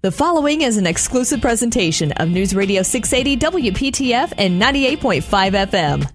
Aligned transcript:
The 0.00 0.12
following 0.12 0.60
is 0.60 0.76
an 0.76 0.86
exclusive 0.86 1.40
presentation 1.40 2.12
of 2.12 2.28
News 2.28 2.54
Radio 2.54 2.82
680 2.84 3.72
WPTF 3.72 4.32
and 4.38 4.62
98.5 4.62 5.66
FM. 5.66 6.08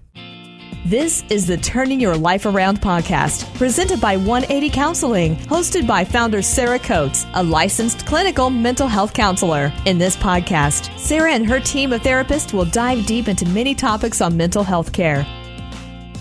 This 0.86 1.22
is 1.28 1.46
the 1.46 1.58
Turning 1.58 2.00
Your 2.00 2.16
Life 2.16 2.46
Around 2.46 2.80
podcast, 2.80 3.44
presented 3.56 4.00
by 4.00 4.16
180 4.16 4.70
Counseling, 4.70 5.36
hosted 5.36 5.86
by 5.86 6.02
founder 6.02 6.40
Sarah 6.40 6.78
Coates, 6.78 7.26
a 7.34 7.42
licensed 7.42 8.06
clinical 8.06 8.48
mental 8.48 8.88
health 8.88 9.12
counselor. 9.12 9.70
In 9.84 9.98
this 9.98 10.16
podcast, 10.16 10.98
Sarah 10.98 11.32
and 11.32 11.46
her 11.46 11.60
team 11.60 11.92
of 11.92 12.00
therapists 12.00 12.54
will 12.54 12.64
dive 12.64 13.04
deep 13.04 13.28
into 13.28 13.44
many 13.50 13.74
topics 13.74 14.22
on 14.22 14.34
mental 14.34 14.64
health 14.64 14.94
care. 14.94 15.24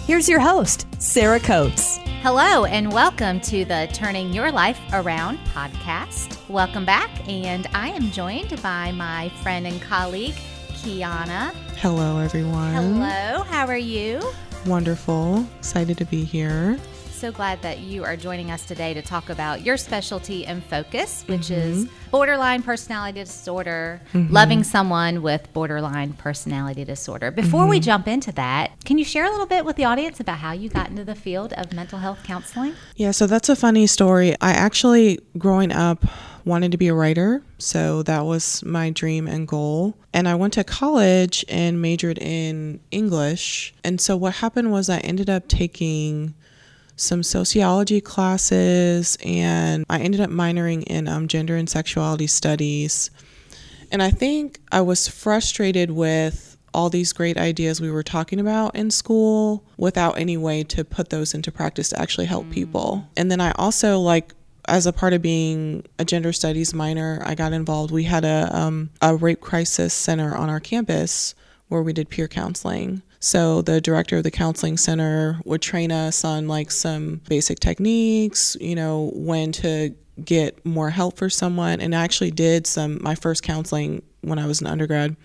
Here's 0.05 0.27
your 0.27 0.41
host, 0.41 0.85
Sarah 1.01 1.39
Coates. 1.39 1.95
Hello, 2.23 2.65
and 2.65 2.91
welcome 2.91 3.39
to 3.39 3.63
the 3.63 3.87
Turning 3.93 4.33
Your 4.33 4.51
Life 4.51 4.81
Around 4.91 5.37
podcast. 5.53 6.32
Welcome 6.53 6.85
back, 6.85 7.09
and 7.27 7.65
I 7.73 7.89
am 7.89 8.11
joined 8.11 8.61
by 8.61 8.91
my 8.91 9.29
friend 9.41 9.65
and 9.65 9.81
colleague, 9.81 10.35
Kiana. 10.67 11.51
Hello, 11.77 12.19
everyone. 12.19 12.73
Hello, 12.73 13.41
how 13.41 13.65
are 13.65 13.75
you? 13.75 14.21
Wonderful. 14.67 15.47
Excited 15.57 15.97
to 15.97 16.05
be 16.05 16.23
here 16.23 16.77
so 17.23 17.31
glad 17.31 17.61
that 17.61 17.79
you 17.79 18.03
are 18.03 18.17
joining 18.17 18.51
us 18.51 18.65
today 18.65 18.93
to 18.93 19.01
talk 19.01 19.29
about 19.29 19.61
your 19.61 19.77
specialty 19.77 20.45
and 20.45 20.61
focus, 20.65 21.23
which 21.27 21.43
mm-hmm. 21.43 21.53
is 21.53 21.87
borderline 22.11 22.61
personality 22.61 23.23
disorder, 23.23 24.01
mm-hmm. 24.11 24.33
loving 24.33 24.61
someone 24.61 25.21
with 25.21 25.47
borderline 25.53 26.11
personality 26.11 26.83
disorder. 26.83 27.31
Before 27.31 27.61
mm-hmm. 27.61 27.69
we 27.69 27.79
jump 27.79 28.09
into 28.09 28.33
that, 28.33 28.71
can 28.83 28.97
you 28.97 29.05
share 29.05 29.23
a 29.23 29.31
little 29.31 29.45
bit 29.45 29.63
with 29.63 29.77
the 29.77 29.85
audience 29.85 30.19
about 30.19 30.39
how 30.39 30.51
you 30.51 30.67
got 30.67 30.89
into 30.89 31.05
the 31.05 31.15
field 31.15 31.53
of 31.53 31.71
mental 31.71 31.99
health 31.99 32.19
counseling? 32.25 32.75
Yeah, 32.97 33.11
so 33.11 33.25
that's 33.25 33.47
a 33.47 33.55
funny 33.55 33.87
story. 33.87 34.35
I 34.41 34.51
actually, 34.51 35.19
growing 35.37 35.71
up, 35.71 36.03
wanted 36.45 36.71
to 36.71 36.77
be 36.77 36.87
a 36.87 36.93
writer. 36.93 37.41
So 37.57 38.03
that 38.03 38.25
was 38.25 38.63
my 38.63 38.89
dream 38.89 39.27
and 39.27 39.47
goal. 39.47 39.95
And 40.13 40.27
I 40.27 40.35
went 40.35 40.53
to 40.53 40.63
college 40.63 41.45
and 41.47 41.81
majored 41.81 42.17
in 42.19 42.79
English. 42.91 43.73
And 43.83 43.99
so 43.99 44.17
what 44.17 44.35
happened 44.35 44.71
was 44.71 44.89
I 44.89 44.99
ended 44.99 45.29
up 45.29 45.47
taking 45.47 46.33
some 46.95 47.23
sociology 47.23 47.99
classes, 47.99 49.17
and 49.25 49.83
I 49.89 49.99
ended 49.99 50.21
up 50.21 50.29
minoring 50.29 50.83
in 50.83 51.07
um, 51.07 51.27
gender 51.27 51.55
and 51.55 51.67
sexuality 51.67 52.27
studies. 52.27 53.09
And 53.91 54.01
I 54.03 54.11
think 54.11 54.59
I 54.71 54.81
was 54.81 55.07
frustrated 55.07 55.91
with 55.91 56.57
all 56.73 56.89
these 56.89 57.13
great 57.13 57.37
ideas 57.37 57.79
we 57.79 57.91
were 57.91 58.03
talking 58.03 58.39
about 58.39 58.75
in 58.75 58.89
school 58.89 59.63
without 59.77 60.17
any 60.17 60.37
way 60.37 60.63
to 60.63 60.83
put 60.83 61.09
those 61.09 61.33
into 61.33 61.51
practice 61.51 61.89
to 61.89 62.01
actually 62.01 62.25
help 62.25 62.45
mm. 62.45 62.51
people. 62.51 63.07
And 63.15 63.29
then 63.29 63.39
I 63.41 63.51
also 63.53 63.99
like 63.99 64.33
as 64.67 64.85
a 64.85 64.93
part 64.93 65.13
of 65.13 65.21
being 65.21 65.85
a 65.99 66.05
gender 66.05 66.33
studies 66.33 66.73
minor, 66.73 67.21
I 67.25 67.35
got 67.35 67.53
involved. 67.53 67.91
We 67.91 68.03
had 68.03 68.25
a 68.25 68.49
um, 68.51 68.89
a 69.01 69.15
rape 69.15 69.41
crisis 69.41 69.93
center 69.93 70.35
on 70.35 70.49
our 70.49 70.59
campus 70.59 71.35
where 71.67 71.81
we 71.81 71.93
did 71.93 72.09
peer 72.09 72.27
counseling. 72.27 73.01
So 73.19 73.61
the 73.61 73.79
director 73.79 74.17
of 74.17 74.23
the 74.23 74.31
counseling 74.31 74.77
center 74.77 75.39
would 75.45 75.61
train 75.61 75.91
us 75.91 76.25
on 76.25 76.47
like 76.47 76.71
some 76.71 77.21
basic 77.29 77.59
techniques, 77.59 78.57
you 78.59 78.75
know, 78.75 79.11
when 79.13 79.51
to 79.53 79.95
get 80.23 80.63
more 80.65 80.91
help 80.91 81.17
for 81.17 81.29
someone 81.29 81.81
and 81.81 81.95
I 81.95 82.03
actually 82.03 82.29
did 82.29 82.67
some 82.67 82.99
my 83.01 83.15
first 83.15 83.41
counseling 83.41 84.03
when 84.21 84.39
I 84.39 84.45
was 84.45 84.61
an 84.61 84.67
undergrad. 84.67 85.15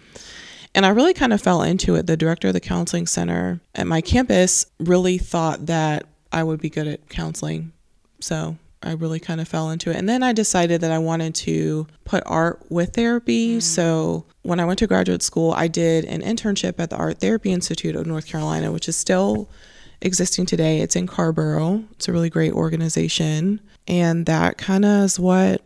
And 0.75 0.87
I 0.87 0.91
really 0.91 1.15
kind 1.15 1.33
of 1.33 1.43
fell 1.43 1.63
into 1.63 1.97
it. 1.97 2.07
The 2.07 2.17
director 2.17 2.49
of 2.49 2.55
the 2.55 2.61
counseling 2.61 3.07
center 3.07 3.61
at 3.75 3.87
my 3.87 4.01
campus 4.01 4.67
really 4.79 5.19
thought 5.19 5.67
that 5.67 6.07
I 6.31 6.43
would 6.43 6.61
be 6.61 6.71
good 6.71 6.87
at 6.87 7.09
counseling. 7.09 7.73
So 8.21 8.57
I 8.83 8.93
really 8.93 9.19
kind 9.19 9.41
of 9.41 9.49
fell 9.49 9.71
into 9.71 9.91
it. 9.91 9.97
And 9.97 10.09
then 10.09 10.23
I 10.23 10.33
decided 10.33 10.81
that 10.83 10.93
I 10.93 10.99
wanted 10.99 11.35
to 11.37 11.87
put 12.05 12.23
art 12.27 12.65
with 12.71 12.95
therapy. 12.95 13.59
Mm. 13.59 13.63
So 13.63 14.25
when 14.43 14.61
I 14.61 14.65
went 14.65 14.79
to 14.81 14.87
graduate 14.87 15.23
school, 15.23 15.53
I 15.53 15.69
did 15.69 16.05
an 16.05 16.23
internship 16.23 16.79
at 16.79 16.91
the 16.91 16.97
Art 16.97 17.19
Therapy 17.19 17.53
Institute 17.53 17.97
of 17.97 18.07
North 18.07 18.27
Carolina, 18.27 18.71
which 18.71 18.89
is 18.89 18.97
still 18.97 19.51
existing 20.01 20.47
today. 20.47 20.81
It's 20.81 20.97
in 20.97 21.07
Carrboro. 21.07 21.85
It's 21.93 22.09
a 22.09 22.13
really 22.13 22.31
great 22.31 22.53
organization. 22.53 23.61
And 23.89 24.27
that 24.27 24.59
kind 24.59 24.85
of 24.85 25.05
is 25.05 25.19
what 25.19 25.63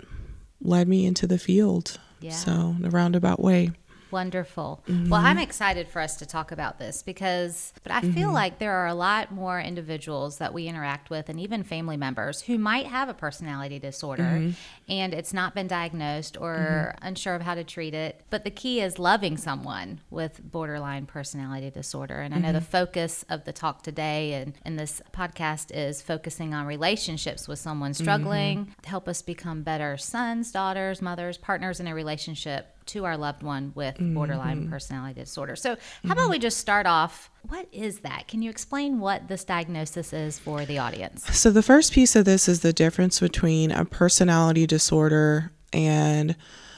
led 0.63 0.89
me 0.89 1.05
into 1.05 1.27
the 1.27 1.39
field. 1.39 1.99
Yeah. 2.21 2.31
So, 2.31 2.77
in 2.79 2.85
a 2.85 2.91
roundabout 2.91 3.41
way. 3.41 3.73
Wonderful. 4.13 4.83
Mm-hmm. 4.87 5.09
Well, 5.09 5.23
I'm 5.25 5.39
excited 5.39 5.89
for 5.89 6.01
us 6.01 6.17
to 6.17 6.27
talk 6.27 6.53
about 6.53 6.79
this 6.79 7.03
because, 7.03 7.73
but 7.83 7.93
I 7.93 8.03
feel 8.03 8.11
mm-hmm. 8.11 8.33
like 8.33 8.59
there 8.59 8.75
are 8.75 8.87
a 8.87 8.95
lot 8.95 9.33
more 9.33 9.59
individuals 9.59 10.37
that 10.37 10.53
we 10.53 10.67
interact 10.67 11.09
with 11.09 11.31
and 11.31 11.41
even 11.41 11.63
family 11.63 11.97
members 11.97 12.43
who 12.43 12.59
might 12.59 12.87
have 12.87 13.09
a 13.09 13.15
personality 13.15 13.79
disorder 13.79 14.23
mm-hmm. 14.23 14.51
and 14.89 15.15
it's 15.15 15.33
not 15.33 15.55
been 15.55 15.67
diagnosed 15.67 16.37
or 16.39 16.95
mm-hmm. 16.95 17.09
unsure 17.09 17.35
of 17.35 17.41
how 17.41 17.55
to 17.55 17.65
treat 17.65 17.95
it. 17.95 18.21
But 18.29 18.45
the 18.45 18.51
key 18.51 18.83
is 18.83 18.99
loving 18.99 19.39
someone 19.39 20.01
with 20.11 20.43
borderline 20.43 21.07
personality 21.07 21.71
disorder. 21.71 22.21
And 22.21 22.35
I 22.35 22.39
know 22.39 22.53
the 22.53 22.59
mm-hmm. 22.59 22.67
focus 22.67 23.25
of 23.31 23.45
the 23.45 23.53
talk 23.53 23.83
today 23.83 24.35
and 24.35 24.53
in 24.67 24.77
this 24.77 25.01
podcast 25.15 25.75
is 25.75 26.03
focusing 26.03 26.53
on 26.53 26.67
relationships 26.67 27.49
with 27.49 27.59
someone 27.59 27.95
struggling, 27.95 28.59
mm-hmm. 28.59 28.87
help 28.87 29.09
us 29.09 29.23
become 29.23 29.63
better 29.63 29.97
sons, 29.97 30.53
daughters, 30.53 31.01
mothers, 31.01 31.39
partners 31.39 31.81
in 31.81 31.87
a 31.87 31.95
relationship 31.95 32.72
to 32.87 33.05
our 33.05 33.17
loved 33.17 33.43
one 33.43 33.73
with 33.75 33.95
mm-hmm. 33.95 34.15
borderline 34.15 34.69
personality 34.69 35.21
disorder. 35.21 35.57
So, 35.57 35.71
how 35.71 35.77
mm-hmm. 35.77 36.13
about 36.13 36.31
we 36.31 36.39
just 36.39 36.59
start 36.59 36.87
off? 36.87 37.31
What 37.49 37.69
is 37.73 38.01
that? 38.01 38.29
Can 38.29 38.43
you 38.43 38.51
explain 38.51 39.01
what 39.01 39.29
this 39.29 39.45
diagnosis 39.45 40.13
is 40.13 40.39
for 40.39 40.65
the 40.65 40.79
audience? 40.79 41.25
So, 41.37 41.51
the 41.51 41.63
first 41.63 41.93
piece 41.93 42.17
of 42.17 42.25
this 42.25 42.49
is 42.49 42.61
the 42.61 42.73
difference 42.73 43.21
between 43.21 43.71
a 43.71 43.85
personality 43.85 44.67
disorder 44.67 45.53
and 45.73 46.37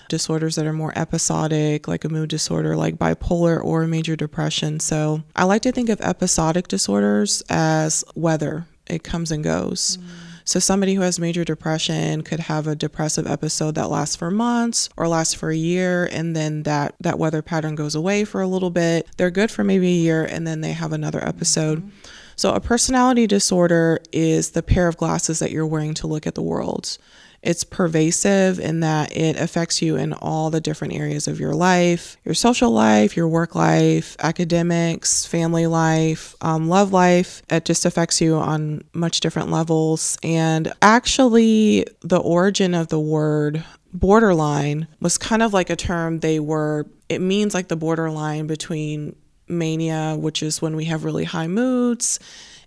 disorders 0.09 0.55
that 0.57 0.67
are 0.67 0.73
more 0.73 0.93
episodic, 0.97 1.89
like 1.89 2.05
a 2.05 2.09
mood 2.09 2.29
disorder, 2.29 2.77
like 2.77 2.97
bipolar 2.97 3.63
or 3.63 3.87
major 3.87 4.17
depression. 4.17 4.81
So, 4.81 5.23
I 5.35 5.45
like 5.45 5.63
to 5.63 5.73
think 5.73 5.89
of 5.89 6.01
episodic 6.01 6.69
disorders 6.69 7.43
as 7.49 8.05
weather, 8.15 8.67
it 8.87 9.03
comes 9.05 9.31
and 9.31 9.43
goes. 9.43 9.97
Mm. 9.97 10.24
So, 10.47 10.61
somebody 10.61 10.95
who 10.95 11.01
has 11.01 11.19
major 11.19 11.43
depression 11.43 12.23
could 12.23 12.41
have 12.41 12.67
a 12.67 12.77
depressive 12.77 13.27
episode 13.27 13.77
that 13.77 13.89
lasts 13.89 14.15
for 14.15 14.31
months 14.31 14.91
or 14.95 15.09
lasts 15.09 15.33
for 15.33 15.51
a 15.51 15.57
year, 15.57 16.07
and 16.13 16.37
then 16.37 16.65
that, 16.65 16.95
that 17.01 17.19
weather 17.19 17.41
pattern 17.41 17.75
goes 17.75 17.95
away 17.95 18.25
for 18.25 18.43
a 18.43 18.47
little 18.47 18.69
bit. 18.69 19.09
They're 19.17 19.31
good 19.31 19.51
for 19.51 19.65
maybe 19.65 19.89
a 19.89 20.03
year, 20.03 20.23
and 20.23 20.47
then 20.47 20.61
they 20.61 20.73
have 20.73 20.93
another 20.93 21.27
episode. 21.27 21.79
Mm-hmm. 21.79 21.89
So, 22.37 22.53
a 22.53 22.61
personality 22.61 23.27
disorder 23.27 24.01
is 24.13 24.51
the 24.51 24.63
pair 24.63 24.87
of 24.87 24.99
glasses 24.99 25.39
that 25.39 25.51
you're 25.51 25.67
wearing 25.67 25.95
to 25.95 26.07
look 26.07 26.27
at 26.27 26.35
the 26.35 26.43
world. 26.43 26.99
It's 27.45 27.63
pervasive 27.63 28.59
in 28.59 28.81
that 28.81 29.15
it 29.15 29.37
affects 29.37 29.83
you 29.83 29.97
in 29.97 30.15
all 30.15 30.49
the 30.51 30.63
different 30.63 30.95
areas 30.95 31.29
of 31.29 31.39
your 31.39 31.53
life 31.55 32.17
your 32.25 32.35
social 32.35 32.71
life, 32.71 33.17
your 33.17 33.29
work 33.29 33.55
life, 33.55 34.17
academics, 34.19 35.27
family 35.27 35.67
life, 35.67 36.35
um, 36.41 36.69
love 36.69 36.93
life. 36.93 37.43
It 37.51 37.67
just 37.67 37.85
affects 37.85 38.21
you 38.21 38.37
on 38.37 38.83
much 38.95 39.21
different 39.21 39.51
levels. 39.51 40.17
And 40.23 40.73
actually, 40.81 41.87
the 42.01 42.19
origin 42.19 42.75
of 42.75 42.89
the 42.89 42.99
word 42.99 43.63
borderline 43.93 44.89
was 45.01 45.19
kind 45.19 45.43
of 45.43 45.53
like 45.53 45.71
a 45.71 45.77
term 45.77 46.21
they 46.21 46.41
were, 46.41 46.87
it 47.09 47.21
means 47.21 47.55
like 47.55 47.69
the 47.69 47.77
borderline 47.77 48.47
between 48.47 49.15
mania, 49.47 50.17
which 50.19 50.43
is 50.43 50.63
when 50.63 50.75
we 50.75 50.87
have 50.87 51.05
really 51.05 51.25
high 51.25 51.47
moods 51.47 52.19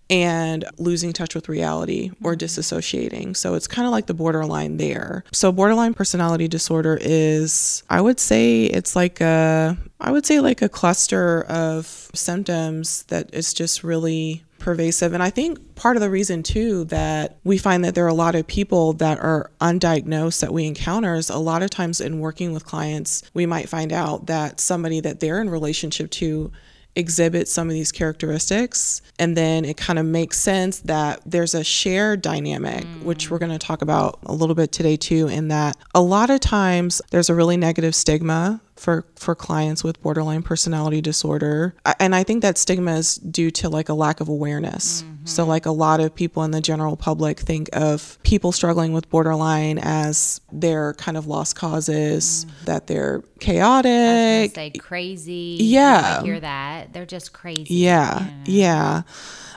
and 0.10 0.66
losing 0.78 1.14
touch 1.14 1.36
with 1.36 1.50
reality 1.50 2.12
or 2.24 2.34
mm-hmm. 2.34 2.46
disassociating. 2.46 3.36
So 3.36 3.56
it's 3.56 3.68
kind 3.68 3.86
of 3.86 3.92
like 3.92 4.08
the 4.08 4.14
borderline 4.14 4.78
there. 4.78 5.24
So 5.32 5.52
borderline 5.52 5.94
personality 5.94 6.48
disorder 6.48 6.98
is 7.02 7.84
I 7.90 8.02
would 8.02 8.20
say 8.20 8.66
it's 8.66 8.96
like 8.96 9.22
a 9.22 9.78
I 10.00 10.12
would 10.12 10.26
say 10.26 10.40
like 10.40 10.62
a 10.62 10.70
cluster 10.70 11.44
of 11.44 12.10
symptoms 12.14 13.04
that 13.04 13.34
is 13.34 13.54
just 13.54 13.84
really 13.84 14.44
pervasive. 14.60 15.14
And 15.14 15.24
I 15.24 15.30
think 15.30 15.76
part 15.76 15.96
of 15.96 16.02
the 16.02 16.10
reason 16.10 16.44
too 16.44 16.86
that 16.86 17.38
we 17.44 17.58
find 17.58 17.86
that 17.86 17.96
there 17.96 18.06
are 18.06 18.10
a 18.10 18.14
lot 18.14 18.36
of 18.36 18.48
people 18.48 18.94
that 18.94 19.20
are 19.20 19.52
undiagnosed 19.62 20.42
that 20.42 20.54
we 20.54 20.66
encounter 20.66 21.16
is 21.16 21.30
a 21.30 21.38
lot 21.38 21.64
of 21.64 21.70
times 21.70 22.02
in 22.02 22.20
working 22.20 22.54
with 22.54 22.66
clients, 22.66 23.24
we 23.34 23.46
might 23.46 23.70
find 23.70 23.94
out 23.94 24.26
that 24.28 24.60
somebody 24.60 25.00
that 25.00 25.20
they're 25.20 25.42
in 25.42 25.50
relationship 25.50 26.10
to 26.12 26.52
exhibit 26.98 27.48
some 27.48 27.68
of 27.68 27.74
these 27.74 27.92
characteristics. 27.92 29.02
And 29.20 29.38
then 29.38 29.66
it 29.66 29.78
kind 29.78 30.00
of 30.00 30.06
makes 30.06 30.38
sense 30.38 30.80
that 30.82 31.22
there's 31.26 31.54
a 31.54 31.64
shared 31.64 32.22
dynamic, 32.22 32.84
mm. 32.84 33.04
which 33.04 33.30
we're 33.30 33.40
going 33.40 33.52
to 33.52 33.58
talk 33.58 33.82
about 33.82 34.20
a 34.26 34.34
little 34.34 34.56
bit 34.56 34.72
today 34.72 34.98
too, 34.98 35.28
in 35.28 35.48
that 35.50 35.78
a 35.94 36.02
lot 36.02 36.30
of 36.30 36.40
times 36.40 37.02
there's 37.12 37.30
a 37.30 37.36
really 37.36 37.58
negative 37.58 37.96
stigma 37.96 38.62
for 38.78 39.06
for 39.16 39.36
clients 39.36 39.84
with 39.84 40.02
borderline 40.02 40.44
personality 40.44 41.02
disorder. 41.02 41.76
And 42.00 42.16
i 42.16 42.24
think 42.24 42.42
that 42.42 42.58
stigma 42.58 42.96
is 42.96 43.16
due 43.16 43.52
to 43.52 43.70
like 43.70 43.90
a 43.90 43.94
lack 43.94 44.22
of 44.22 44.30
awareness. 44.30 45.02
Mm-hmm. 45.02 45.26
so 45.26 45.46
like 45.46 45.66
a 45.66 45.72
lot 45.72 46.00
of 46.00 46.14
people 46.16 46.44
in 46.44 46.52
the 46.52 46.62
general 46.62 46.96
public 46.96 47.40
think 47.40 47.70
of 47.74 48.18
people 48.24 48.52
struggling 48.52 48.94
with 48.94 49.10
borderline 49.10 49.80
as 49.80 50.42
their 50.52 50.94
kind 50.94 51.18
of 51.18 51.28
lost 51.28 51.56
causes 51.56 52.46
mm-hmm. 52.46 52.66
that 52.66 52.88
they're 52.88 53.24
chaotic. 53.40 54.56
say 54.56 54.72
crazy. 54.80 55.58
Yeah. 55.60 56.20
I 56.20 56.24
hear 56.24 56.40
that. 56.40 56.94
They're 56.94 57.06
just 57.06 57.34
crazy. 57.34 57.76
Yeah. 57.76 58.28
Yeah 58.46 59.04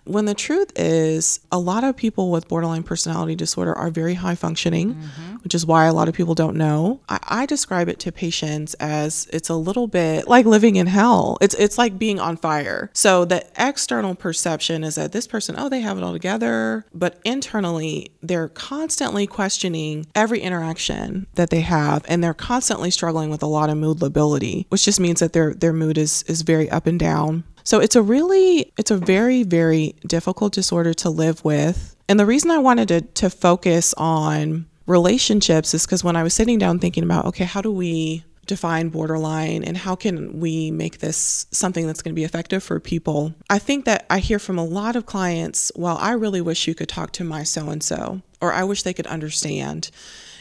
when 0.05 0.25
the 0.25 0.35
truth 0.35 0.73
is, 0.76 1.41
a 1.52 1.58
lot 1.58 1.85
of 1.85 1.97
people 1.97 2.31
with 2.31 2.49
borderline 2.49 2.82
personality 2.82 3.35
disorder 3.35 3.76
are 3.76 3.91
very 3.91 4.14
high 4.14 4.35
functioning, 4.35 4.94
mm-hmm. 4.94 5.37
which 5.37 5.55
is 5.55 5.67
why 5.67 5.87
a 5.87 5.93
lot 5.93 6.08
of 6.08 6.14
people 6.14 6.35
don't 6.35 6.56
know. 6.56 7.00
I, 7.08 7.19
I 7.29 7.47
describe 7.47 7.88
it 7.88 7.99
to 8.00 8.12
patients 8.12 8.75
as 8.75 9.29
it's 9.32 9.49
a 9.49 9.55
little 9.55 9.87
bit 9.87 10.29
like 10.29 10.47
living 10.47 10.76
in 10.76 10.87
hell. 10.87 11.38
It's 11.41 11.55
it's 11.55 11.79
like 11.79 11.99
being 11.99 12.19
on 12.19 12.37
fire. 12.37 12.91
So 12.93 13.25
the 13.25 13.44
external 13.56 14.14
perception 14.14 14.85
is 14.85 14.94
that 14.94 15.12
this 15.12 15.26
person, 15.26 15.55
oh, 15.58 15.69
they 15.69 15.81
have 15.81 15.99
it 15.99 16.05
all 16.05 16.12
together, 16.12 16.87
but 16.93 17.19
internally 17.25 18.12
they're 18.23 18.49
constantly 18.49 19.26
questioning 19.26 20.06
every 20.14 20.41
interaction 20.41 21.26
that 21.35 21.50
they 21.50 21.61
have, 21.61 22.05
and 22.08 22.23
they're 22.23 22.35
constantly 22.35 22.91
struggling 22.91 23.31
with 23.31 23.43
a 23.43 23.47
lot 23.47 23.70
of 23.70 23.76
mood 23.76 24.00
lability, 24.00 24.67
which 24.69 24.85
just 24.85 25.00
means 25.00 25.20
that 25.20 25.32
their 25.32 25.55
their 25.55 25.73
mood 25.73 25.99
is 25.99 26.23
is 26.25 26.43
very 26.43 26.70
up 26.70 26.87
and 26.87 26.99
down. 26.99 27.44
So 27.65 27.81
it's 27.81 27.97
a 27.97 28.03
really, 28.03 28.73
it's 28.77 28.91
a 28.91 28.97
very, 28.97 29.43
very 29.43 29.95
difficult 30.07 30.53
disorder 30.53 30.95
to 30.95 31.11
live 31.11 31.45
with. 31.45 31.97
And 32.09 32.19
the 32.19 32.27
reason 32.27 32.51
I 32.51 32.59
wanted 32.59 32.89
to, 32.89 33.01
to 33.01 33.31
focus 33.31 33.95
on 33.97 34.67
relationships 34.87 35.75
is 35.75 35.87
because 35.87 36.03
when 36.03 36.17
I 36.17 36.23
was 36.23 36.35
sitting 36.35 36.59
down 36.59 36.79
thinking 36.79 37.05
about, 37.05 37.27
okay, 37.27 37.45
how 37.45 37.61
do 37.61 37.71
we 37.71 38.25
define 38.47 38.89
borderline 38.89 39.62
and 39.62 39.77
how 39.77 39.95
can 39.95 40.41
we 40.41 40.73
make 40.73 40.99
this 40.99 41.47
something 41.53 41.87
that's 41.87 42.03
going 42.03 42.12
to 42.12 42.19
be 42.19 42.25
effective 42.25 42.65
for 42.65 42.81
people? 42.81 43.33
I 43.49 43.61
think 43.61 43.85
that 43.85 44.07
I 44.11 44.19
hear 44.19 44.41
from 44.41 44.59
a 44.59 44.65
lot 44.65 44.97
of 44.97 45.07
clients, 45.07 45.71
well, 45.77 45.97
I 45.99 46.12
really 46.12 46.41
wish 46.41 46.67
you 46.67 46.75
could 46.75 46.89
talk 46.89 47.12
to 47.12 47.25
my 47.25 47.45
so 47.45 47.71
and 47.71 47.81
so, 47.81 48.23
or 48.41 48.53
I 48.53 48.65
wish 48.65 48.83
they 48.83 48.93
could 48.93 49.07
understand. 49.07 49.91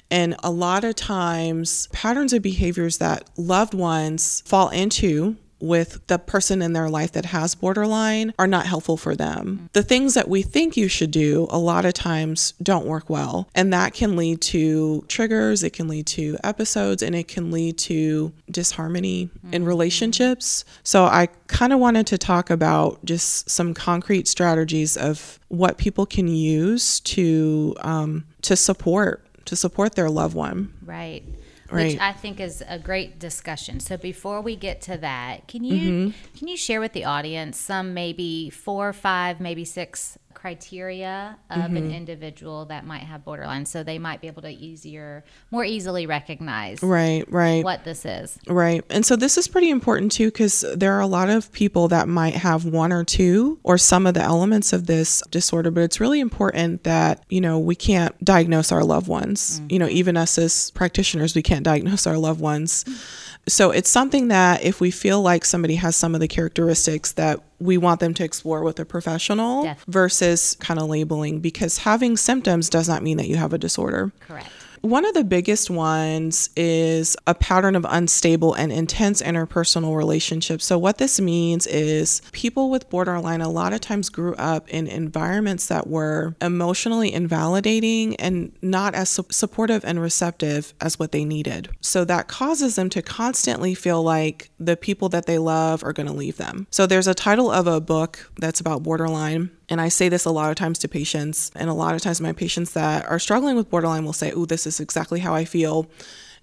And 0.09 0.35
a 0.43 0.49
lot 0.49 0.83
of 0.83 0.95
times, 0.95 1.87
patterns 1.93 2.33
of 2.33 2.41
behaviors 2.41 2.97
that 2.97 3.29
loved 3.37 3.75
ones 3.75 4.41
fall 4.47 4.69
into 4.69 5.37
with 5.59 6.05
the 6.07 6.17
person 6.17 6.61
in 6.61 6.73
their 6.73 6.89
life 6.89 7.11
that 7.13 7.25
has 7.25 7.55
borderline 7.55 8.33
are 8.39 8.47
not 8.47 8.65
helpful 8.65 8.97
for 8.97 9.15
them. 9.15 9.69
The 9.73 9.83
things 9.83 10.13
that 10.13 10.27
we 10.27 10.41
think 10.41 10.77
you 10.77 10.87
should 10.87 11.11
do 11.11 11.47
a 11.49 11.57
lot 11.57 11.85
of 11.85 11.93
times 11.93 12.53
don't 12.61 12.85
work 12.85 13.09
well. 13.09 13.49
And 13.55 13.73
that 13.73 13.93
can 13.93 14.15
lead 14.15 14.41
to 14.41 15.03
triggers, 15.07 15.63
it 15.63 15.71
can 15.71 15.87
lead 15.87 16.07
to 16.07 16.37
episodes, 16.43 17.03
and 17.03 17.15
it 17.15 17.27
can 17.27 17.51
lead 17.51 17.77
to 17.79 18.31
disharmony 18.49 19.27
mm-hmm. 19.27 19.53
in 19.53 19.65
relationships. 19.65 20.65
So 20.83 21.05
I 21.05 21.27
kind 21.47 21.73
of 21.73 21.79
wanted 21.79 22.07
to 22.07 22.17
talk 22.17 22.49
about 22.49 23.03
just 23.05 23.49
some 23.49 23.73
concrete 23.73 24.27
strategies 24.27 24.97
of 24.97 25.39
what 25.49 25.77
people 25.77 26.05
can 26.05 26.27
use 26.27 26.99
to 27.01 27.75
um, 27.81 28.25
to 28.41 28.55
support 28.55 29.25
to 29.45 29.55
support 29.55 29.95
their 29.95 30.09
loved 30.09 30.35
one. 30.35 30.73
Right 30.85 31.23
right. 31.71 31.93
which 31.93 31.99
I 31.99 32.11
think 32.11 32.39
is 32.39 32.63
a 32.67 32.79
great 32.79 33.19
discussion. 33.19 33.79
So 33.79 33.97
before 33.97 34.41
we 34.41 34.55
get 34.55 34.81
to 34.81 34.97
that, 34.97 35.47
can 35.47 35.63
you 35.63 35.91
mm-hmm. 35.91 36.37
can 36.37 36.47
you 36.47 36.57
share 36.57 36.79
with 36.79 36.93
the 36.93 37.05
audience 37.05 37.59
some 37.59 37.93
maybe 37.93 38.49
four, 38.49 38.89
or 38.89 38.93
five, 38.93 39.39
maybe 39.39 39.65
six 39.65 40.17
criteria 40.39 41.37
of 41.49 41.57
mm-hmm. 41.57 41.77
an 41.77 41.91
individual 41.91 42.65
that 42.65 42.85
might 42.85 43.03
have 43.03 43.25
borderline. 43.25 43.65
So 43.65 43.83
they 43.83 43.99
might 43.99 44.21
be 44.21 44.27
able 44.27 44.41
to 44.43 44.49
easier 44.49 45.25
more 45.51 45.65
easily 45.65 46.05
recognize 46.05 46.81
right 46.81 47.29
right. 47.29 47.63
what 47.63 47.83
this 47.83 48.05
is. 48.05 48.37
Right. 48.47 48.83
And 48.89 49.05
so 49.05 49.15
this 49.15 49.37
is 49.37 49.47
pretty 49.47 49.69
important 49.69 50.13
too 50.13 50.27
because 50.27 50.63
there 50.75 50.93
are 50.93 51.01
a 51.01 51.07
lot 51.07 51.29
of 51.29 51.51
people 51.51 51.89
that 51.89 52.07
might 52.07 52.35
have 52.35 52.63
one 52.63 52.93
or 52.93 53.03
two 53.03 53.59
or 53.63 53.77
some 53.77 54.07
of 54.07 54.13
the 54.13 54.21
elements 54.21 54.71
of 54.71 54.87
this 54.87 55.21
disorder 55.29 55.71
but 55.71 55.81
it's 55.81 55.99
really 55.99 56.19
important 56.19 56.83
that 56.83 57.23
you 57.29 57.41
know 57.41 57.59
we 57.59 57.75
can't 57.75 58.23
diagnose 58.23 58.71
our 58.71 58.83
loved 58.83 59.07
ones. 59.07 59.59
Mm-hmm. 59.59 59.67
you 59.73 59.79
know 59.79 59.87
even 59.89 60.15
us 60.15 60.37
as 60.37 60.71
practitioners 60.71 61.35
we 61.35 61.41
can't 61.41 61.63
diagnose 61.63 62.07
our 62.07 62.17
loved 62.17 62.39
ones. 62.39 62.85
Mm-hmm 62.85 63.28
so 63.47 63.71
it's 63.71 63.89
something 63.89 64.27
that 64.27 64.63
if 64.63 64.79
we 64.79 64.91
feel 64.91 65.21
like 65.21 65.43
somebody 65.43 65.75
has 65.75 65.95
some 65.95 66.13
of 66.13 66.21
the 66.21 66.27
characteristics 66.27 67.13
that 67.13 67.39
we 67.59 67.77
want 67.77 67.99
them 67.99 68.13
to 68.13 68.23
explore 68.23 68.63
with 68.63 68.79
a 68.79 68.85
professional 68.85 69.63
Definitely. 69.63 69.91
versus 69.91 70.55
kind 70.59 70.79
of 70.79 70.87
labeling 70.87 71.39
because 71.39 71.79
having 71.79 72.15
symptoms 72.15 72.69
does 72.69 72.87
not 72.87 73.03
mean 73.03 73.17
that 73.17 73.27
you 73.27 73.35
have 73.37 73.53
a 73.53 73.57
disorder. 73.57 74.11
Correct. 74.19 74.49
One 74.81 75.05
of 75.05 75.13
the 75.13 75.25
biggest 75.25 75.69
ones 75.69 76.49
is 76.55 77.17
a 77.27 77.35
pattern 77.35 77.75
of 77.75 77.85
unstable 77.89 78.53
and 78.53 78.71
intense 78.71 79.21
interpersonal 79.21 79.97
relationships. 79.97 80.63
So, 80.63 80.77
what 80.77 80.99
this 80.99 81.19
means 81.19 81.67
is 81.67 82.21
people 82.31 82.69
with 82.69 82.89
borderline 82.89 83.41
a 83.41 83.49
lot 83.49 83.73
of 83.73 83.81
times 83.81 84.07
grew 84.07 84.35
up 84.35 84.69
in 84.69 84.87
environments 84.87 85.67
that 85.67 85.87
were 85.87 86.35
emotionally 86.41 87.13
invalidating 87.13 88.15
and 88.17 88.53
not 88.61 88.95
as 88.95 89.09
su- 89.09 89.25
supportive 89.29 89.83
and 89.83 90.01
receptive 90.01 90.73
as 90.79 90.97
what 90.97 91.11
they 91.11 91.25
needed. 91.25 91.69
So, 91.81 92.05
that 92.05 92.29
causes 92.29 92.75
them 92.75 92.89
to 92.91 93.01
constantly 93.01 93.75
feel 93.75 94.01
like 94.01 94.49
the 94.59 94.77
people 94.77 95.09
that 95.09 95.25
they 95.25 95.39
love 95.39 95.83
are 95.83 95.93
going 95.93 96.07
to 96.07 96.13
leave 96.13 96.37
them. 96.37 96.67
So, 96.71 96.85
there's 96.85 97.07
a 97.07 97.13
title 97.13 97.51
of 97.51 97.67
a 97.67 97.81
book 97.81 98.31
that's 98.37 98.61
about 98.61 98.83
borderline 98.83 99.51
and 99.69 99.79
I 99.79 99.89
say 99.89 100.09
this 100.09 100.25
a 100.25 100.31
lot 100.31 100.49
of 100.49 100.55
times 100.55 100.79
to 100.79 100.87
patients, 100.87 101.51
and 101.55 101.69
a 101.69 101.73
lot 101.73 101.95
of 101.95 102.01
times 102.01 102.19
my 102.19 102.33
patients 102.33 102.73
that 102.73 103.05
are 103.05 103.19
struggling 103.19 103.55
with 103.55 103.69
borderline 103.69 104.03
will 104.03 104.13
say, 104.13 104.31
Oh, 104.31 104.45
this 104.45 104.65
is 104.65 104.79
exactly 104.79 105.19
how 105.19 105.33
I 105.33 105.45
feel. 105.45 105.87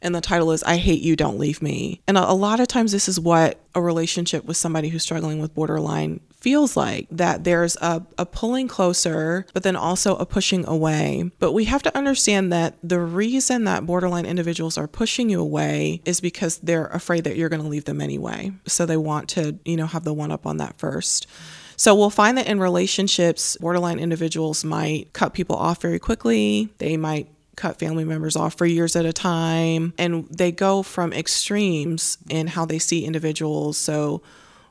And 0.02 0.14
the 0.14 0.20
title 0.20 0.52
is 0.52 0.62
I 0.62 0.76
Hate 0.76 1.00
You, 1.00 1.17
Don't 1.17 1.38
Leave 1.38 1.62
Me. 1.62 2.02
And 2.06 2.19
a, 2.19 2.32
lot 2.32 2.61
of 2.61 2.69
times, 2.69 2.93
this 2.93 3.08
is 3.08 3.19
what 3.19 3.58
a 3.75 3.81
relationship 3.81 4.44
with 4.44 4.56
somebody 4.56 4.88
who's 4.90 5.02
struggling 5.02 5.40
with 5.40 5.55
borderline 5.55 6.20
feels 6.38 6.76
like 6.76 7.08
that 7.11 7.44
there's 7.44 7.76
a, 7.76 8.05
a 8.19 8.26
pulling 8.26 8.69
closer, 8.69 9.46
but 9.55 9.62
then 9.62 9.75
also 9.75 10.17
a 10.17 10.26
pushing 10.26 10.67
away. 10.67 11.31
But 11.38 11.52
we 11.52 11.64
have 11.64 11.82
to 11.82 11.96
understand 11.96 12.52
that 12.52 12.76
the 12.82 13.00
reason 13.00 13.64
that 13.64 13.87
borderline 13.87 14.26
individuals 14.26 14.76
are 14.78 14.87
pushing 14.87 15.31
you 15.31 15.40
away 15.40 16.02
is 16.05 16.20
because 16.20 16.58
they're 16.58 16.87
afraid 16.87 17.25
that 17.25 17.37
you're 17.37 17.49
going 17.49 17.62
to 17.62 17.69
leave 17.69 17.87
them 17.87 18.00
anyway. 18.00 18.52
So 18.67 18.87
they 18.87 18.99
want 18.99 19.31
to, 19.31 19.58
you 19.64 19.76
know, 19.76 19.87
have 19.87 20.05
the 20.05 20.14
one 20.14 20.31
up 20.31 20.46
on 20.46 20.58
that 20.58 20.78
first. 20.78 21.26
So 21.76 21.94
we'll 21.94 22.11
find 22.11 22.38
that 22.38 22.46
in 22.46 22.58
relationships, 22.58 23.56
borderline 23.61 23.99
individuals 23.99 24.64
might 24.64 25.12
cut 25.12 25.34
people 25.34 25.56
off 25.56 25.81
very 25.81 25.99
quickly. 25.99 26.70
They 26.78 26.96
might 26.96 27.28
cut 27.56 27.78
family 27.78 28.05
members 28.05 28.37
off 28.37 28.55
for 28.55 28.67
years 28.67 28.96
at 28.96 29.06
a 29.06 29.12
time. 29.12 29.94
And 29.99 30.28
they 30.28 30.52
go 30.52 30.82
from 30.82 31.12
extremes 31.12 32.19
in 32.28 32.49
how 32.49 32.67
they 32.67 32.78
see 32.78 33.05
individuals. 33.05 33.78
So 33.78 34.23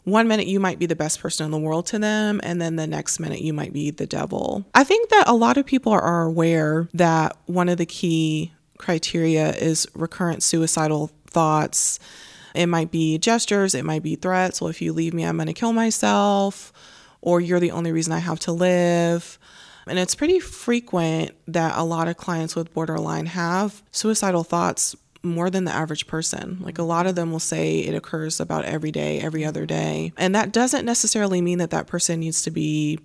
one 0.04 0.28
minute 0.28 0.46
you 0.46 0.60
might 0.60 0.78
be 0.78 0.86
the 0.86 0.96
best 0.96 1.20
person 1.20 1.46
in 1.46 1.52
the 1.52 1.58
world 1.58 1.88
to 1.88 1.98
them, 1.98 2.40
and 2.44 2.62
then 2.62 2.76
the 2.76 2.86
next 2.86 3.20
minute 3.20 3.42
you 3.42 3.54
might 3.54 3.74
be 3.74 3.90
the 3.90 4.06
devil. 4.06 4.64
I 4.76 4.84
think 4.84 5.10
that 5.10 5.28
a 5.28 5.34
lot 5.34 5.58
of 5.58 5.66
people 5.66 5.92
are 5.92 6.24
aware 6.24 6.88
that 6.94 7.36
one 7.48 7.70
of 7.70 7.78
the 7.78 7.88
key 7.88 8.54
criteria 8.78 9.52
is 9.54 9.88
recurrent 9.96 10.44
suicidal 10.44 11.10
thoughts. 11.26 12.00
It 12.54 12.68
might 12.68 12.92
be 12.92 13.18
gestures, 13.18 13.74
it 13.74 13.84
might 13.84 14.04
be 14.04 14.16
threats. 14.16 14.62
Well, 14.62 14.70
if 14.70 14.80
you 14.80 14.94
leave 14.94 15.14
me, 15.16 15.24
I'm 15.24 15.38
going 15.38 15.48
to 15.48 15.54
kill 15.54 15.74
myself 15.74 16.72
or 17.26 17.42
you're 17.42 17.60
the 17.60 17.72
only 17.72 17.92
reason 17.92 18.14
I 18.14 18.20
have 18.20 18.40
to 18.42 18.54
live. 18.54 19.38
And 19.88 20.00
it's 20.00 20.16
pretty 20.16 20.40
frequent 20.40 21.32
that 21.48 21.78
a 21.78 21.84
lot 21.84 22.08
of 22.08 22.18
clients 22.18 22.56
with 22.56 22.74
borderline 22.74 23.26
have 23.26 23.84
suicidal 23.92 24.44
thoughts 24.44 24.96
more 25.22 25.50
than 25.50 25.66
the 25.66 25.72
average 25.72 26.08
person. 26.08 26.60
Like 26.62 26.78
a 26.78 26.84
lot 26.84 27.08
of 27.08 27.16
them 27.16 27.32
will 27.32 27.40
say 27.40 27.80
it 27.80 27.96
occurs 27.96 28.40
about 28.40 28.66
every 28.66 28.92
day, 28.92 29.20
every 29.20 29.44
other 29.44 29.66
day. 29.66 30.14
And 30.18 30.34
that 30.36 30.52
doesn't 30.52 30.86
necessarily 30.86 31.42
mean 31.42 31.58
that 31.58 31.72
that 31.72 31.88
person 31.88 32.20
needs 32.20 32.44
to 32.44 32.52
be 32.52 33.00